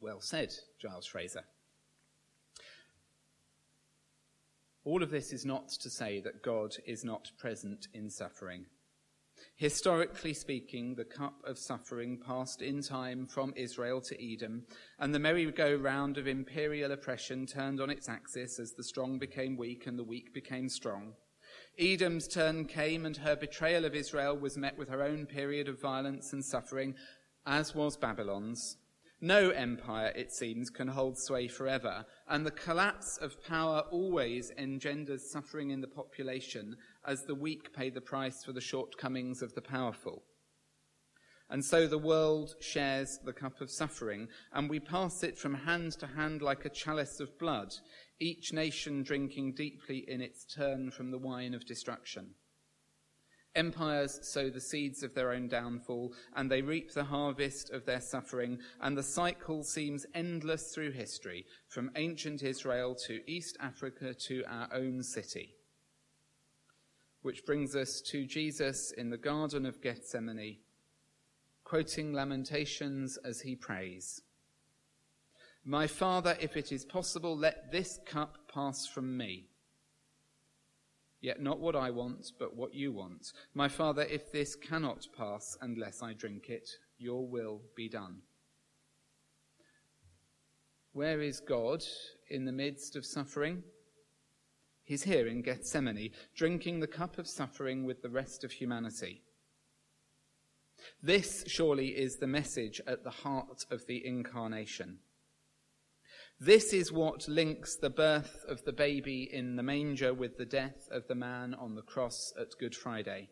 Well 0.00 0.22
said, 0.22 0.54
Giles 0.80 1.06
Fraser. 1.06 1.44
All 4.84 5.02
of 5.02 5.10
this 5.10 5.30
is 5.32 5.44
not 5.44 5.68
to 5.68 5.90
say 5.90 6.20
that 6.20 6.42
God 6.42 6.74
is 6.86 7.04
not 7.04 7.30
present 7.38 7.88
in 7.92 8.08
suffering. 8.08 8.64
Historically 9.60 10.32
speaking, 10.32 10.94
the 10.94 11.04
cup 11.04 11.34
of 11.44 11.58
suffering 11.58 12.16
passed 12.16 12.62
in 12.62 12.80
time 12.80 13.26
from 13.26 13.52
Israel 13.56 14.00
to 14.00 14.16
Edom, 14.18 14.64
and 14.98 15.14
the 15.14 15.18
merry-go-round 15.18 16.16
of 16.16 16.26
imperial 16.26 16.92
oppression 16.92 17.44
turned 17.44 17.78
on 17.78 17.90
its 17.90 18.08
axis 18.08 18.58
as 18.58 18.72
the 18.72 18.82
strong 18.82 19.18
became 19.18 19.58
weak 19.58 19.86
and 19.86 19.98
the 19.98 20.02
weak 20.02 20.32
became 20.32 20.70
strong. 20.70 21.12
Edom's 21.78 22.26
turn 22.26 22.64
came, 22.64 23.04
and 23.04 23.18
her 23.18 23.36
betrayal 23.36 23.84
of 23.84 23.94
Israel 23.94 24.34
was 24.34 24.56
met 24.56 24.78
with 24.78 24.88
her 24.88 25.02
own 25.02 25.26
period 25.26 25.68
of 25.68 25.78
violence 25.78 26.32
and 26.32 26.42
suffering, 26.42 26.94
as 27.44 27.74
was 27.74 27.98
Babylon's. 27.98 28.78
No 29.20 29.50
empire, 29.50 30.10
it 30.16 30.32
seems, 30.32 30.70
can 30.70 30.88
hold 30.88 31.18
sway 31.18 31.48
forever, 31.48 32.06
and 32.26 32.46
the 32.46 32.50
collapse 32.50 33.18
of 33.18 33.44
power 33.44 33.80
always 33.90 34.50
engenders 34.56 35.30
suffering 35.30 35.68
in 35.68 35.82
the 35.82 35.86
population 35.86 36.78
as 37.06 37.24
the 37.24 37.34
weak 37.34 37.72
pay 37.74 37.90
the 37.90 38.00
price 38.00 38.44
for 38.44 38.52
the 38.52 38.60
shortcomings 38.60 39.42
of 39.42 39.54
the 39.54 39.62
powerful. 39.62 40.22
And 41.48 41.64
so 41.64 41.88
the 41.88 41.98
world 41.98 42.54
shares 42.60 43.18
the 43.24 43.32
cup 43.32 43.60
of 43.60 43.70
suffering, 43.70 44.28
and 44.52 44.70
we 44.70 44.78
pass 44.78 45.24
it 45.24 45.36
from 45.36 45.54
hand 45.54 45.92
to 45.98 46.06
hand 46.06 46.42
like 46.42 46.64
a 46.64 46.70
chalice 46.70 47.18
of 47.18 47.38
blood, 47.40 47.74
each 48.20 48.52
nation 48.52 49.02
drinking 49.02 49.54
deeply 49.54 50.04
in 50.06 50.20
its 50.20 50.44
turn 50.44 50.92
from 50.92 51.10
the 51.10 51.18
wine 51.18 51.54
of 51.54 51.66
destruction. 51.66 52.34
Empires 53.56 54.20
sow 54.22 54.48
the 54.48 54.60
seeds 54.60 55.02
of 55.02 55.12
their 55.14 55.32
own 55.32 55.48
downfall, 55.48 56.12
and 56.36 56.48
they 56.48 56.62
reap 56.62 56.92
the 56.92 57.02
harvest 57.02 57.70
of 57.70 57.84
their 57.84 58.00
suffering, 58.00 58.60
and 58.80 58.96
the 58.96 59.02
cycle 59.02 59.64
seems 59.64 60.06
endless 60.14 60.72
through 60.72 60.92
history, 60.92 61.44
from 61.68 61.90
ancient 61.96 62.44
Israel 62.44 62.94
to 63.06 63.28
East 63.28 63.56
Africa 63.58 64.14
to 64.14 64.44
our 64.48 64.68
own 64.72 65.02
city. 65.02 65.56
Which 67.22 67.44
brings 67.44 67.76
us 67.76 68.00
to 68.06 68.26
Jesus 68.26 68.92
in 68.92 69.10
the 69.10 69.18
Garden 69.18 69.66
of 69.66 69.82
Gethsemane, 69.82 70.58
quoting 71.64 72.12
Lamentations 72.12 73.18
as 73.18 73.42
he 73.42 73.54
prays. 73.54 74.22
My 75.64 75.86
Father, 75.86 76.36
if 76.40 76.56
it 76.56 76.72
is 76.72 76.86
possible, 76.86 77.36
let 77.36 77.70
this 77.70 78.00
cup 78.06 78.38
pass 78.52 78.86
from 78.86 79.16
me. 79.16 79.50
Yet 81.20 81.42
not 81.42 81.60
what 81.60 81.76
I 81.76 81.90
want, 81.90 82.32
but 82.38 82.56
what 82.56 82.74
you 82.74 82.92
want. 82.92 83.32
My 83.52 83.68
Father, 83.68 84.02
if 84.02 84.32
this 84.32 84.54
cannot 84.54 85.06
pass 85.14 85.58
unless 85.60 86.02
I 86.02 86.14
drink 86.14 86.48
it, 86.48 86.70
your 86.98 87.26
will 87.26 87.60
be 87.76 87.90
done. 87.90 88.22
Where 90.92 91.20
is 91.20 91.40
God 91.40 91.84
in 92.30 92.46
the 92.46 92.52
midst 92.52 92.96
of 92.96 93.04
suffering? 93.04 93.62
He's 94.90 95.04
here 95.04 95.28
in 95.28 95.42
Gethsemane, 95.42 96.10
drinking 96.34 96.80
the 96.80 96.88
cup 96.88 97.16
of 97.16 97.28
suffering 97.28 97.84
with 97.84 98.02
the 98.02 98.08
rest 98.08 98.42
of 98.42 98.50
humanity. 98.50 99.22
This 101.00 101.44
surely 101.46 101.90
is 101.90 102.16
the 102.16 102.26
message 102.26 102.80
at 102.88 103.04
the 103.04 103.10
heart 103.10 103.64
of 103.70 103.86
the 103.86 104.04
incarnation. 104.04 104.98
This 106.40 106.72
is 106.72 106.90
what 106.90 107.28
links 107.28 107.76
the 107.76 107.88
birth 107.88 108.44
of 108.48 108.64
the 108.64 108.72
baby 108.72 109.30
in 109.32 109.54
the 109.54 109.62
manger 109.62 110.12
with 110.12 110.38
the 110.38 110.44
death 110.44 110.88
of 110.90 111.06
the 111.06 111.14
man 111.14 111.54
on 111.54 111.76
the 111.76 111.82
cross 111.82 112.32
at 112.36 112.58
Good 112.58 112.74
Friday. 112.74 113.28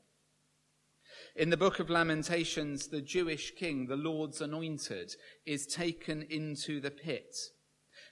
In 1.34 1.50
the 1.50 1.56
book 1.56 1.80
of 1.80 1.90
Lamentations, 1.90 2.86
the 2.86 3.02
Jewish 3.02 3.52
king, 3.56 3.88
the 3.88 3.96
Lord's 3.96 4.40
anointed, 4.40 5.16
is 5.44 5.66
taken 5.66 6.22
into 6.30 6.80
the 6.80 6.92
pit. 6.92 7.34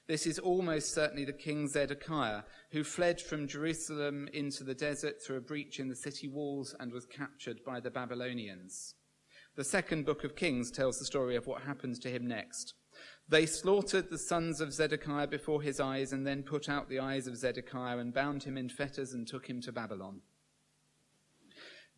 This 0.09 0.27
is 0.27 0.39
almost 0.39 0.95
certainly 0.95 1.25
the 1.25 1.33
king 1.33 1.67
Zedekiah, 1.67 2.43
who 2.71 2.85
fled 2.85 3.21
from 3.21 3.49
Jerusalem 3.49 4.29
into 4.33 4.63
the 4.63 4.75
desert 4.75 5.17
through 5.21 5.39
a 5.39 5.41
breach 5.41 5.81
in 5.81 5.89
the 5.89 5.97
city 5.97 6.29
walls 6.29 6.77
and 6.79 6.93
was 6.93 7.07
captured 7.07 7.65
by 7.65 7.81
the 7.81 7.91
Babylonians. 7.91 8.95
The 9.57 9.65
second 9.65 10.07
book 10.07 10.23
of 10.23 10.37
Kings 10.37 10.71
tells 10.71 10.99
the 10.99 11.05
story 11.05 11.35
of 11.35 11.47
what 11.47 11.63
happens 11.63 11.99
to 12.01 12.11
him 12.11 12.29
next. 12.29 12.75
They 13.29 13.47
slaughtered 13.47 14.09
the 14.09 14.19
sons 14.19 14.61
of 14.61 14.73
Zedekiah 14.73 15.27
before 15.27 15.61
his 15.61 15.81
eyes 15.81 16.13
and 16.13 16.25
then 16.25 16.45
put 16.45 16.69
out 16.69 16.89
the 16.89 17.01
eyes 17.01 17.27
of 17.27 17.37
Zedekiah 17.37 17.99
and 17.99 18.15
bound 18.15 18.45
him 18.45 18.57
in 18.57 18.69
fetters 18.69 19.13
and 19.13 19.27
took 19.27 19.49
him 19.49 19.61
to 19.63 19.73
Babylon. 19.73 20.21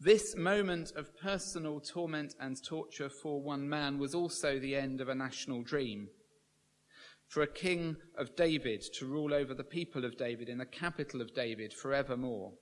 This 0.00 0.34
moment 0.34 0.92
of 0.96 1.16
personal 1.18 1.80
torment 1.80 2.34
and 2.40 2.56
torture 2.64 3.10
for 3.10 3.42
one 3.42 3.68
man 3.68 3.98
was 3.98 4.14
also 4.14 4.58
the 4.58 4.76
end 4.76 5.00
of 5.00 5.08
a 5.08 5.14
national 5.14 5.62
dream. 5.62 6.08
For 7.28 7.42
a 7.42 7.46
king 7.46 7.96
of 8.16 8.34
David 8.36 8.82
to 8.94 9.06
rule 9.06 9.34
over 9.34 9.52
the 9.52 9.64
people 9.64 10.04
of 10.04 10.16
David 10.16 10.48
in 10.48 10.58
the 10.58 10.66
capital 10.66 11.20
of 11.20 11.34
David 11.34 11.74
forevermore. 11.74 12.54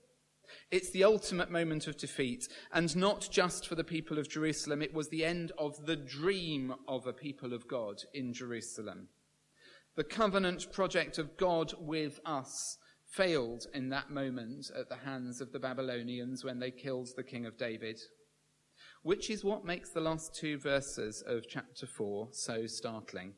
It's 0.71 0.91
the 0.91 1.05
ultimate 1.05 1.51
moment 1.51 1.87
of 1.87 1.97
defeat, 1.97 2.49
and 2.73 2.95
not 2.97 3.29
just 3.31 3.67
for 3.67 3.77
the 3.77 3.85
people 3.85 4.19
of 4.19 4.29
Jerusalem, 4.29 4.83
it 4.83 4.95
was 4.95 5.09
the 5.09 5.25
end 5.25 5.53
of 5.59 5.87
the 5.87 5.97
dream 5.97 6.75
of 6.89 7.07
a 7.07 7.13
people 7.13 7.53
of 7.53 7.69
God 7.69 7.97
in 8.13 8.33
Jerusalem. 8.33 9.09
The 9.97 10.05
covenant 10.05 10.73
project 10.73 11.19
of 11.19 11.37
God 11.37 11.73
with 11.79 12.21
us 12.25 12.79
failed 13.09 13.67
in 13.73 13.89
that 13.91 14.11
moment 14.11 14.71
at 14.77 14.89
the 14.89 14.97
hands 14.97 15.41
of 15.41 15.53
the 15.53 15.61
Babylonians 15.61 16.45
when 16.45 16.59
they 16.59 16.71
killed 16.71 17.09
the 17.17 17.23
king 17.23 17.47
of 17.47 17.57
David, 17.57 18.01
which 19.03 19.31
is 19.31 19.45
what 19.45 19.65
makes 19.65 19.91
the 19.91 20.01
last 20.01 20.35
two 20.35 20.59
verses 20.59 21.23
of 21.27 21.49
chapter 21.49 21.87
4 21.87 22.29
so 22.33 22.67
startling. 22.67 23.35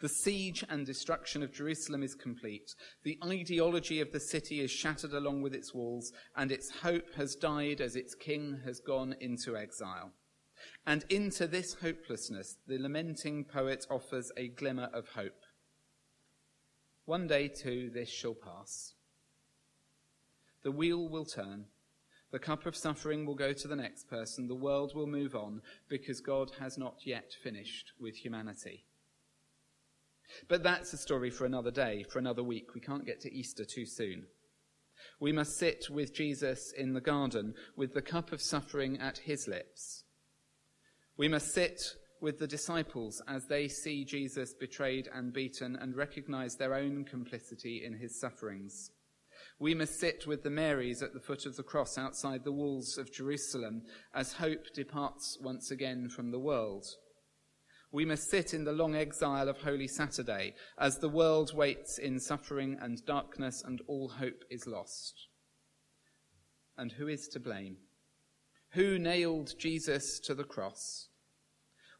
The 0.00 0.08
siege 0.08 0.64
and 0.70 0.86
destruction 0.86 1.42
of 1.42 1.52
Jerusalem 1.52 2.02
is 2.02 2.14
complete. 2.14 2.74
The 3.02 3.18
ideology 3.22 4.00
of 4.00 4.12
the 4.12 4.20
city 4.20 4.60
is 4.60 4.70
shattered 4.70 5.12
along 5.12 5.42
with 5.42 5.54
its 5.54 5.74
walls, 5.74 6.12
and 6.34 6.50
its 6.50 6.70
hope 6.70 7.14
has 7.16 7.34
died 7.34 7.82
as 7.82 7.96
its 7.96 8.14
king 8.14 8.60
has 8.64 8.80
gone 8.80 9.14
into 9.20 9.58
exile. 9.58 10.12
And 10.86 11.04
into 11.10 11.46
this 11.46 11.74
hopelessness, 11.74 12.56
the 12.66 12.78
lamenting 12.78 13.44
poet 13.44 13.86
offers 13.90 14.32
a 14.38 14.48
glimmer 14.48 14.88
of 14.94 15.08
hope. 15.08 15.42
One 17.04 17.26
day, 17.26 17.48
too, 17.48 17.90
this 17.92 18.08
shall 18.08 18.34
pass. 18.34 18.94
The 20.62 20.72
wheel 20.72 21.08
will 21.08 21.26
turn. 21.26 21.66
The 22.30 22.38
cup 22.38 22.64
of 22.64 22.76
suffering 22.76 23.26
will 23.26 23.34
go 23.34 23.52
to 23.52 23.68
the 23.68 23.76
next 23.76 24.08
person. 24.08 24.48
The 24.48 24.54
world 24.54 24.94
will 24.94 25.06
move 25.06 25.34
on 25.34 25.60
because 25.88 26.20
God 26.20 26.52
has 26.58 26.78
not 26.78 26.98
yet 27.04 27.32
finished 27.42 27.92
with 27.98 28.14
humanity. 28.14 28.84
But 30.48 30.62
that's 30.62 30.92
a 30.92 30.98
story 30.98 31.30
for 31.30 31.44
another 31.44 31.70
day, 31.70 32.04
for 32.04 32.18
another 32.18 32.42
week. 32.42 32.74
We 32.74 32.80
can't 32.80 33.06
get 33.06 33.20
to 33.22 33.32
Easter 33.32 33.64
too 33.64 33.86
soon. 33.86 34.26
We 35.18 35.32
must 35.32 35.58
sit 35.58 35.88
with 35.90 36.14
Jesus 36.14 36.72
in 36.76 36.92
the 36.92 37.00
garden 37.00 37.54
with 37.76 37.94
the 37.94 38.02
cup 38.02 38.32
of 38.32 38.40
suffering 38.40 38.98
at 38.98 39.18
his 39.18 39.48
lips. 39.48 40.04
We 41.16 41.28
must 41.28 41.52
sit 41.52 41.82
with 42.20 42.38
the 42.38 42.46
disciples 42.46 43.22
as 43.26 43.46
they 43.46 43.68
see 43.68 44.04
Jesus 44.04 44.54
betrayed 44.54 45.08
and 45.12 45.32
beaten 45.32 45.76
and 45.76 45.96
recognize 45.96 46.56
their 46.56 46.74
own 46.74 47.04
complicity 47.04 47.82
in 47.84 47.94
his 47.94 48.18
sufferings. 48.20 48.90
We 49.58 49.74
must 49.74 49.98
sit 49.98 50.26
with 50.26 50.42
the 50.42 50.50
Marys 50.50 51.02
at 51.02 51.12
the 51.12 51.20
foot 51.20 51.44
of 51.44 51.56
the 51.56 51.62
cross 51.62 51.98
outside 51.98 52.44
the 52.44 52.52
walls 52.52 52.96
of 52.98 53.12
Jerusalem 53.12 53.82
as 54.14 54.34
hope 54.34 54.72
departs 54.74 55.38
once 55.40 55.70
again 55.70 56.08
from 56.08 56.30
the 56.30 56.38
world. 56.38 56.86
We 57.92 58.04
must 58.04 58.30
sit 58.30 58.54
in 58.54 58.64
the 58.64 58.72
long 58.72 58.94
exile 58.94 59.48
of 59.48 59.62
Holy 59.62 59.88
Saturday 59.88 60.54
as 60.78 60.98
the 60.98 61.08
world 61.08 61.54
waits 61.54 61.98
in 61.98 62.20
suffering 62.20 62.78
and 62.80 63.04
darkness 63.04 63.62
and 63.66 63.80
all 63.88 64.08
hope 64.08 64.44
is 64.48 64.66
lost. 64.66 65.26
And 66.78 66.92
who 66.92 67.08
is 67.08 67.26
to 67.28 67.40
blame? 67.40 67.78
Who 68.70 68.98
nailed 68.98 69.58
Jesus 69.58 70.20
to 70.20 70.34
the 70.34 70.44
cross? 70.44 71.08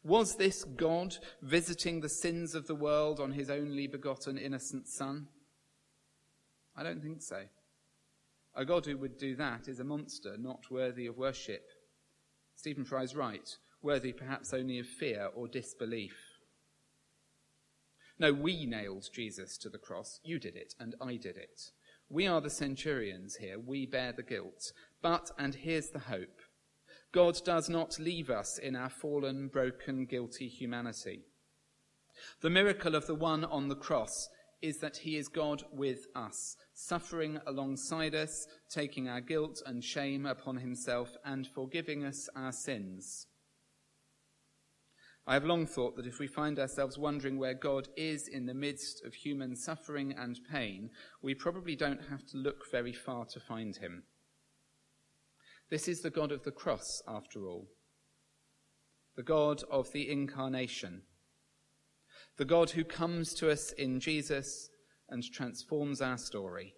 Was 0.03 0.37
this 0.37 0.63
God 0.63 1.17
visiting 1.41 1.99
the 1.99 2.09
sins 2.09 2.55
of 2.55 2.67
the 2.67 2.75
world 2.75 3.19
on 3.19 3.33
his 3.33 3.49
only 3.49 3.85
begotten 3.85 4.37
innocent 4.37 4.87
Son? 4.87 5.27
I 6.75 6.83
don't 6.83 7.03
think 7.03 7.21
so. 7.21 7.43
A 8.55 8.63
God 8.63 8.85
who 8.85 8.97
would 8.97 9.17
do 9.17 9.35
that 9.35 9.67
is 9.67 9.79
a 9.79 9.83
monster 9.83 10.37
not 10.37 10.71
worthy 10.71 11.05
of 11.05 11.17
worship. 11.17 11.67
Stephen 12.55 12.85
Fry's 12.85 13.15
right 13.15 13.57
worthy 13.81 14.13
perhaps 14.13 14.53
only 14.53 14.79
of 14.79 14.87
fear 14.87 15.29
or 15.35 15.47
disbelief. 15.47 16.15
No, 18.19 18.33
we 18.33 18.65
nailed 18.65 19.09
Jesus 19.11 19.57
to 19.57 19.69
the 19.69 19.79
cross. 19.79 20.19
You 20.23 20.37
did 20.37 20.55
it, 20.55 20.75
and 20.79 20.95
I 21.01 21.15
did 21.15 21.37
it. 21.37 21.71
We 22.09 22.27
are 22.27 22.41
the 22.41 22.49
centurions 22.49 23.37
here. 23.37 23.57
We 23.57 23.85
bear 23.85 24.11
the 24.11 24.21
guilt. 24.21 24.73
But, 25.01 25.31
and 25.39 25.55
here's 25.55 25.89
the 25.89 25.99
hope 25.99 26.41
God 27.11 27.39
does 27.43 27.69
not 27.69 27.99
leave 27.99 28.29
us 28.29 28.57
in 28.57 28.75
our 28.75 28.89
fallen, 28.89 29.47
broken, 29.47 30.05
guilty 30.05 30.47
humanity. 30.47 31.21
The 32.41 32.49
miracle 32.49 32.95
of 32.95 33.07
the 33.07 33.15
one 33.15 33.43
on 33.45 33.69
the 33.69 33.75
cross 33.75 34.29
is 34.61 34.77
that 34.77 34.97
he 34.97 35.17
is 35.17 35.27
God 35.27 35.63
with 35.73 36.05
us, 36.15 36.55
suffering 36.73 37.39
alongside 37.47 38.13
us, 38.13 38.45
taking 38.69 39.09
our 39.09 39.21
guilt 39.21 39.61
and 39.65 39.83
shame 39.83 40.25
upon 40.25 40.57
himself, 40.57 41.09
and 41.25 41.47
forgiving 41.47 42.05
us 42.05 42.29
our 42.35 42.51
sins. 42.51 43.25
I 45.27 45.35
have 45.35 45.45
long 45.45 45.67
thought 45.67 45.95
that 45.97 46.07
if 46.07 46.19
we 46.19 46.27
find 46.27 46.57
ourselves 46.57 46.97
wondering 46.97 47.37
where 47.37 47.53
God 47.53 47.87
is 47.95 48.27
in 48.27 48.47
the 48.47 48.53
midst 48.53 49.05
of 49.05 49.13
human 49.13 49.55
suffering 49.55 50.15
and 50.17 50.39
pain, 50.51 50.89
we 51.21 51.35
probably 51.35 51.75
don't 51.75 52.09
have 52.09 52.25
to 52.27 52.37
look 52.37 52.63
very 52.71 52.93
far 52.93 53.25
to 53.25 53.39
find 53.39 53.77
him. 53.77 54.03
This 55.69 55.87
is 55.87 56.01
the 56.01 56.09
God 56.09 56.31
of 56.31 56.43
the 56.43 56.51
cross, 56.51 57.01
after 57.07 57.47
all. 57.47 57.67
The 59.15 59.23
God 59.23 59.63
of 59.69 59.91
the 59.91 60.11
incarnation. 60.11 61.03
The 62.37 62.45
God 62.45 62.71
who 62.71 62.83
comes 62.83 63.33
to 63.35 63.51
us 63.51 63.71
in 63.73 63.99
Jesus 63.99 64.69
and 65.07 65.23
transforms 65.23 66.01
our 66.01 66.17
story. 66.17 66.73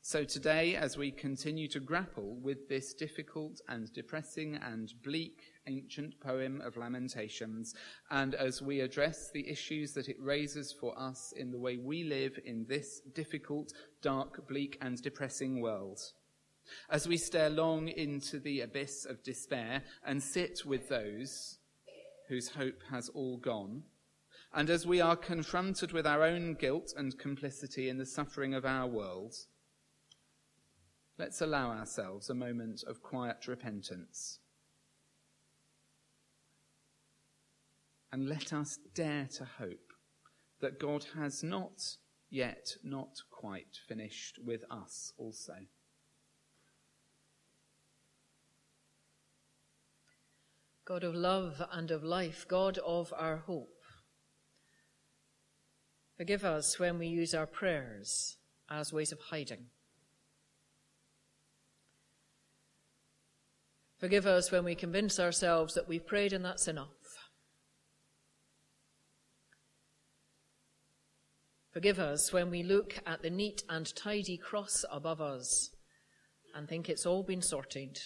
So 0.00 0.24
today, 0.24 0.76
as 0.76 0.96
we 0.96 1.10
continue 1.10 1.68
to 1.68 1.80
grapple 1.80 2.38
with 2.40 2.68
this 2.68 2.94
difficult 2.94 3.60
and 3.68 3.92
depressing 3.92 4.54
and 4.54 4.92
bleak 5.04 5.42
ancient 5.66 6.18
poem 6.20 6.60
of 6.64 6.76
Lamentations, 6.76 7.74
and 8.10 8.34
as 8.34 8.62
we 8.62 8.80
address 8.80 9.30
the 9.30 9.48
issues 9.48 9.92
that 9.94 10.08
it 10.08 10.16
raises 10.20 10.72
for 10.72 10.98
us 10.98 11.32
in 11.36 11.50
the 11.50 11.58
way 11.58 11.76
we 11.76 12.04
live 12.04 12.38
in 12.44 12.66
this 12.68 13.00
difficult, 13.14 13.72
dark, 14.02 14.48
bleak, 14.48 14.78
and 14.80 15.00
depressing 15.02 15.60
world. 15.60 16.00
As 16.90 17.06
we 17.06 17.16
stare 17.16 17.50
long 17.50 17.88
into 17.88 18.38
the 18.38 18.60
abyss 18.60 19.04
of 19.04 19.22
despair 19.22 19.82
and 20.04 20.22
sit 20.22 20.64
with 20.64 20.88
those 20.88 21.58
whose 22.28 22.48
hope 22.50 22.82
has 22.90 23.08
all 23.10 23.36
gone, 23.36 23.84
and 24.52 24.70
as 24.70 24.86
we 24.86 25.00
are 25.00 25.16
confronted 25.16 25.92
with 25.92 26.06
our 26.06 26.22
own 26.22 26.54
guilt 26.54 26.94
and 26.96 27.18
complicity 27.18 27.88
in 27.88 27.98
the 27.98 28.06
suffering 28.06 28.54
of 28.54 28.64
our 28.64 28.86
world, 28.86 29.34
let's 31.18 31.40
allow 31.40 31.70
ourselves 31.70 32.30
a 32.30 32.34
moment 32.34 32.82
of 32.86 33.02
quiet 33.02 33.46
repentance. 33.46 34.40
And 38.16 38.30
let 38.30 38.50
us 38.50 38.78
dare 38.94 39.28
to 39.34 39.44
hope 39.44 39.92
that 40.62 40.80
God 40.80 41.04
has 41.16 41.42
not 41.42 41.82
yet 42.30 42.70
not 42.82 43.10
quite 43.30 43.76
finished 43.86 44.38
with 44.42 44.62
us 44.70 45.12
also. 45.18 45.52
God 50.86 51.04
of 51.04 51.14
love 51.14 51.60
and 51.70 51.90
of 51.90 52.02
life, 52.02 52.46
God 52.48 52.78
of 52.78 53.12
our 53.14 53.36
hope. 53.36 53.82
Forgive 56.16 56.42
us 56.42 56.78
when 56.78 56.98
we 56.98 57.08
use 57.08 57.34
our 57.34 57.46
prayers 57.46 58.38
as 58.70 58.94
ways 58.94 59.12
of 59.12 59.20
hiding. 59.28 59.66
Forgive 63.98 64.26
us 64.26 64.50
when 64.50 64.64
we 64.64 64.74
convince 64.74 65.20
ourselves 65.20 65.74
that 65.74 65.86
we've 65.86 66.06
prayed 66.06 66.32
and 66.32 66.42
that's 66.42 66.66
enough. 66.66 67.05
Forgive 71.76 71.98
us 71.98 72.32
when 72.32 72.48
we 72.48 72.62
look 72.62 72.94
at 73.06 73.20
the 73.20 73.28
neat 73.28 73.62
and 73.68 73.94
tidy 73.94 74.38
cross 74.38 74.82
above 74.90 75.20
us 75.20 75.68
and 76.54 76.66
think 76.66 76.88
it's 76.88 77.04
all 77.04 77.22
been 77.22 77.42
sorted. 77.42 77.98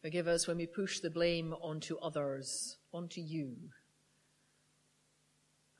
Forgive 0.00 0.28
us 0.28 0.46
when 0.46 0.58
we 0.58 0.66
push 0.68 1.00
the 1.00 1.10
blame 1.10 1.54
onto 1.60 1.98
others, 1.98 2.76
onto 2.94 3.20
you, 3.20 3.56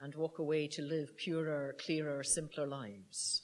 and 0.00 0.16
walk 0.16 0.40
away 0.40 0.66
to 0.72 0.82
live 0.82 1.16
purer, 1.16 1.76
clearer, 1.78 2.24
simpler 2.24 2.66
lives. 2.66 3.42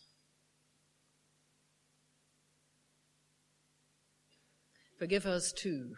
Forgive 4.98 5.26
us 5.26 5.52
too 5.52 5.94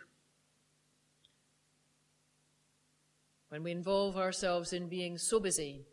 when 3.49 3.63
we 3.63 3.71
involve 3.71 4.17
ourselves 4.17 4.73
in 4.73 4.89
being 4.89 5.17
so 5.17 5.41
busy 5.41 5.87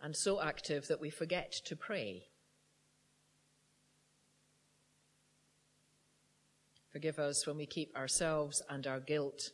and 0.00 0.14
so 0.14 0.40
active 0.40 0.86
that 0.88 1.00
we 1.00 1.10
forget 1.10 1.52
to 1.64 1.74
pray. 1.74 2.24
Forgive 6.92 7.18
us 7.18 7.46
when 7.46 7.56
we 7.56 7.66
keep 7.66 7.94
ourselves 7.96 8.62
and 8.68 8.86
our 8.86 9.00
guilt 9.00 9.50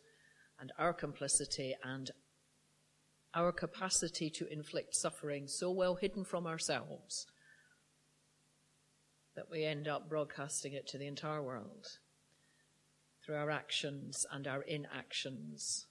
and 0.60 0.72
our 0.78 0.92
complicity 0.92 1.74
and 1.82 2.10
our 3.34 3.50
capacity 3.50 4.30
to 4.30 4.46
inflict 4.52 4.94
suffering 4.94 5.48
so 5.48 5.70
well 5.70 5.94
hidden 5.94 6.24
from 6.24 6.46
ourselves 6.46 7.26
that 9.34 9.50
we 9.50 9.64
end 9.64 9.88
up 9.88 10.08
broadcasting 10.08 10.72
it 10.72 10.86
to 10.86 10.98
the 10.98 11.06
entire 11.06 11.42
world 11.42 11.86
through 13.24 13.36
our 13.36 13.50
actions 13.50 14.26
and 14.30 14.46
our 14.46 14.62
inactions. 14.62 15.86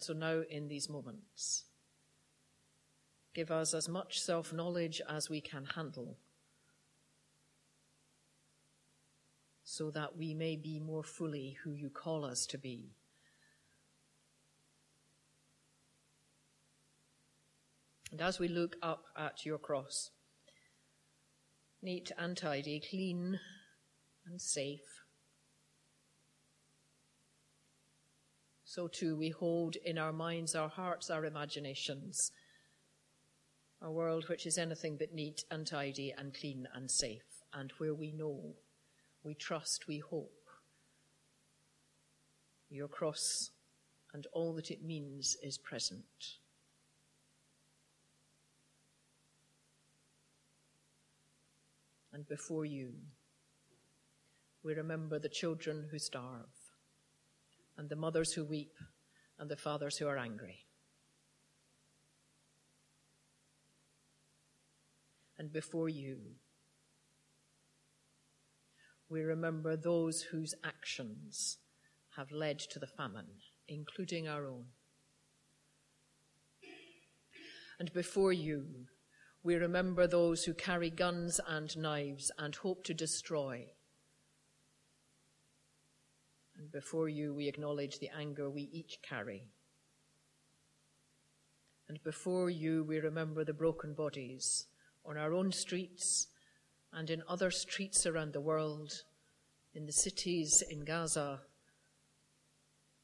And 0.00 0.04
so 0.04 0.14
now, 0.14 0.42
in 0.48 0.68
these 0.68 0.88
moments, 0.88 1.64
Give 3.32 3.50
us 3.50 3.74
as 3.74 3.88
much 3.88 4.20
self 4.20 4.52
knowledge 4.52 5.00
as 5.08 5.30
we 5.30 5.40
can 5.40 5.64
handle, 5.64 6.18
so 9.62 9.90
that 9.92 10.16
we 10.16 10.34
may 10.34 10.56
be 10.56 10.80
more 10.80 11.04
fully 11.04 11.56
who 11.62 11.72
you 11.72 11.90
call 11.90 12.24
us 12.24 12.44
to 12.46 12.58
be. 12.58 12.90
And 18.10 18.20
as 18.20 18.40
we 18.40 18.48
look 18.48 18.74
up 18.82 19.04
at 19.16 19.46
your 19.46 19.58
cross, 19.58 20.10
neat 21.80 22.10
and 22.18 22.36
tidy, 22.36 22.82
clean 22.90 23.38
and 24.26 24.40
safe, 24.40 24.99
so 28.70 28.86
too 28.86 29.16
we 29.16 29.30
hold 29.30 29.74
in 29.84 29.98
our 29.98 30.12
minds, 30.12 30.54
our 30.54 30.68
hearts, 30.68 31.10
our 31.10 31.24
imaginations 31.24 32.30
a 33.82 33.90
world 33.90 34.28
which 34.28 34.46
is 34.46 34.58
anything 34.58 34.96
but 34.96 35.14
neat 35.14 35.42
and 35.50 35.66
tidy 35.66 36.12
and 36.16 36.34
clean 36.34 36.68
and 36.74 36.90
safe, 36.90 37.24
and 37.52 37.72
where 37.78 37.94
we 37.94 38.12
know, 38.12 38.54
we 39.24 39.34
trust, 39.34 39.86
we 39.88 39.98
hope. 39.98 40.30
Your 42.68 42.88
cross 42.88 43.50
and 44.12 44.26
all 44.32 44.54
that 44.54 44.70
it 44.70 44.84
means 44.84 45.36
is 45.42 45.58
present. 45.58 46.04
And 52.12 52.28
before 52.28 52.66
you, 52.66 52.92
we 54.62 54.74
remember 54.74 55.18
the 55.18 55.28
children 55.28 55.88
who 55.90 55.98
starve, 55.98 56.59
and 57.80 57.88
the 57.88 57.96
mothers 57.96 58.32
who 58.32 58.44
weep, 58.44 58.76
and 59.40 59.50
the 59.50 59.56
fathers 59.56 59.98
who 59.98 60.06
are 60.06 60.18
angry. 60.18 60.66
and 65.40 65.50
before 65.50 65.88
you. 65.88 66.18
We 69.08 69.22
remember 69.22 69.74
those 69.74 70.20
whose 70.20 70.54
actions 70.62 71.56
have 72.16 72.30
led 72.30 72.58
to 72.58 72.78
the 72.78 72.86
famine, 72.86 73.40
including 73.66 74.28
our 74.28 74.46
own. 74.46 74.66
And 77.78 77.90
before 77.94 78.34
you, 78.34 78.66
we 79.42 79.54
remember 79.54 80.06
those 80.06 80.44
who 80.44 80.52
carry 80.52 80.90
guns 80.90 81.40
and 81.48 81.74
knives 81.74 82.30
and 82.38 82.54
hope 82.54 82.84
to 82.84 82.92
destroy. 82.92 83.64
And 86.60 86.70
before 86.70 87.08
you, 87.08 87.32
we 87.32 87.48
acknowledge 87.48 87.98
the 87.98 88.10
anger 88.14 88.50
we 88.50 88.68
each 88.70 88.98
carry. 89.00 89.44
And 91.88 92.02
before 92.02 92.50
you, 92.50 92.84
we 92.84 93.00
remember 93.00 93.44
the 93.44 93.54
broken 93.54 93.94
bodies 93.94 94.66
on 95.06 95.16
our 95.16 95.32
own 95.32 95.52
streets 95.52 96.26
and 96.92 97.08
in 97.08 97.22
other 97.26 97.50
streets 97.50 98.04
around 98.04 98.34
the 98.34 98.42
world, 98.42 98.92
in 99.74 99.86
the 99.86 99.92
cities 99.92 100.62
in 100.68 100.84
Gaza 100.84 101.40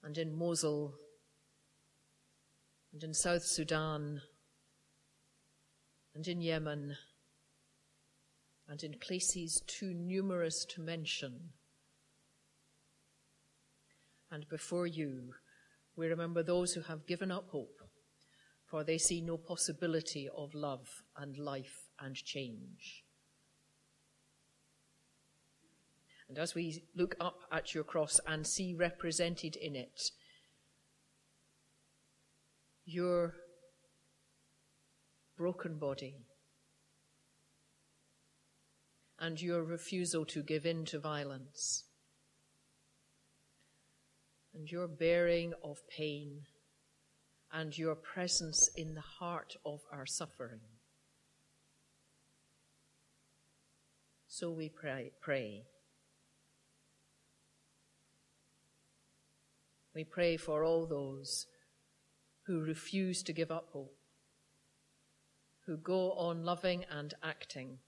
and 0.04 0.18
in 0.18 0.36
Mosul 0.36 0.94
and 2.92 3.02
in 3.02 3.14
South 3.14 3.42
Sudan 3.42 4.20
and 6.14 6.28
in 6.28 6.42
Yemen 6.42 6.94
and 8.68 8.84
in 8.84 8.98
places 8.98 9.62
too 9.66 9.94
numerous 9.94 10.66
to 10.66 10.82
mention. 10.82 11.52
And 14.30 14.48
before 14.48 14.86
you, 14.86 15.34
we 15.96 16.08
remember 16.08 16.42
those 16.42 16.72
who 16.72 16.82
have 16.82 17.06
given 17.06 17.30
up 17.30 17.48
hope, 17.50 17.80
for 18.66 18.84
they 18.84 18.98
see 18.98 19.20
no 19.20 19.36
possibility 19.36 20.28
of 20.36 20.54
love 20.54 20.88
and 21.16 21.38
life 21.38 21.88
and 22.00 22.14
change. 22.16 23.04
And 26.28 26.38
as 26.38 26.54
we 26.54 26.82
look 26.94 27.14
up 27.20 27.42
at 27.52 27.74
your 27.74 27.84
cross 27.84 28.20
and 28.26 28.46
see 28.46 28.74
represented 28.74 29.56
in 29.56 29.76
it 29.76 30.10
your 32.84 33.34
broken 35.36 35.76
body 35.76 36.14
and 39.18 39.40
your 39.42 39.64
refusal 39.64 40.24
to 40.24 40.42
give 40.42 40.64
in 40.64 40.84
to 40.84 40.98
violence 41.00 41.85
and 44.56 44.70
your 44.70 44.88
bearing 44.88 45.52
of 45.62 45.86
pain 45.88 46.40
and 47.52 47.76
your 47.76 47.94
presence 47.94 48.70
in 48.76 48.94
the 48.94 49.00
heart 49.00 49.56
of 49.64 49.80
our 49.92 50.06
suffering. 50.06 50.60
So 54.28 54.50
we 54.50 54.68
pray. 54.68 55.12
pray. 55.20 55.64
We 59.94 60.04
pray 60.04 60.36
for 60.36 60.64
all 60.64 60.86
those 60.86 61.46
who 62.46 62.60
refuse 62.60 63.22
to 63.24 63.32
give 63.32 63.50
up 63.50 63.68
hope, 63.72 63.96
who 65.66 65.76
go 65.76 66.12
on 66.12 66.44
loving 66.44 66.84
and 66.90 67.14
acting, 67.22 67.78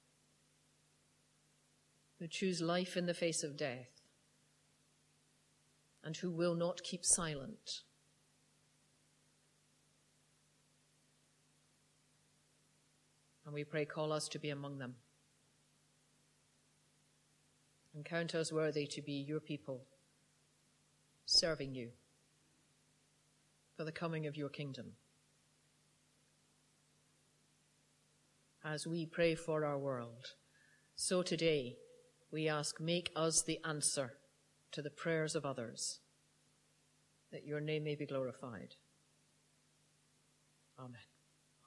who 2.19 2.27
choose 2.27 2.61
life 2.61 2.97
in 2.97 3.07
the 3.07 3.15
face 3.15 3.43
of 3.43 3.57
death, 3.57 3.98
and 6.05 6.17
who 6.17 6.31
will 6.31 6.55
not 6.55 6.83
keep 6.83 7.05
silent. 7.05 7.83
And 13.45 13.55
we 13.55 13.65
pray, 13.65 13.85
call 13.85 14.13
us 14.13 14.29
to 14.29 14.39
be 14.39 14.51
among 14.51 14.79
them 14.79 14.95
and 17.95 18.05
count 18.05 18.35
us 18.35 18.53
worthy 18.53 18.87
to 18.87 19.03
be 19.03 19.15
your 19.15 19.41
people, 19.41 19.83
serving 21.27 21.75
you 21.75 21.89
for 23.77 23.85
the 23.85 23.91
coming 23.91 24.27
of 24.27 24.37
your 24.37 24.49
kingdom. 24.49 24.93
As 28.65 28.87
we 28.87 29.07
pray 29.07 29.35
for 29.35 29.65
our 29.65 29.79
world, 29.79 30.35
so 30.95 31.23
today 31.23 31.77
we 32.31 32.49
ask, 32.49 32.81
make 32.81 33.11
us 33.17 33.43
the 33.43 33.59
answer 33.65 34.13
to 34.73 34.83
the 34.83 34.91
prayers 34.91 35.35
of 35.35 35.45
others, 35.45 36.01
that 37.33 37.45
your 37.47 37.61
name 37.61 37.85
may 37.85 37.95
be 37.95 38.07
glorified. 38.07 38.75
Amen. 40.79 41.08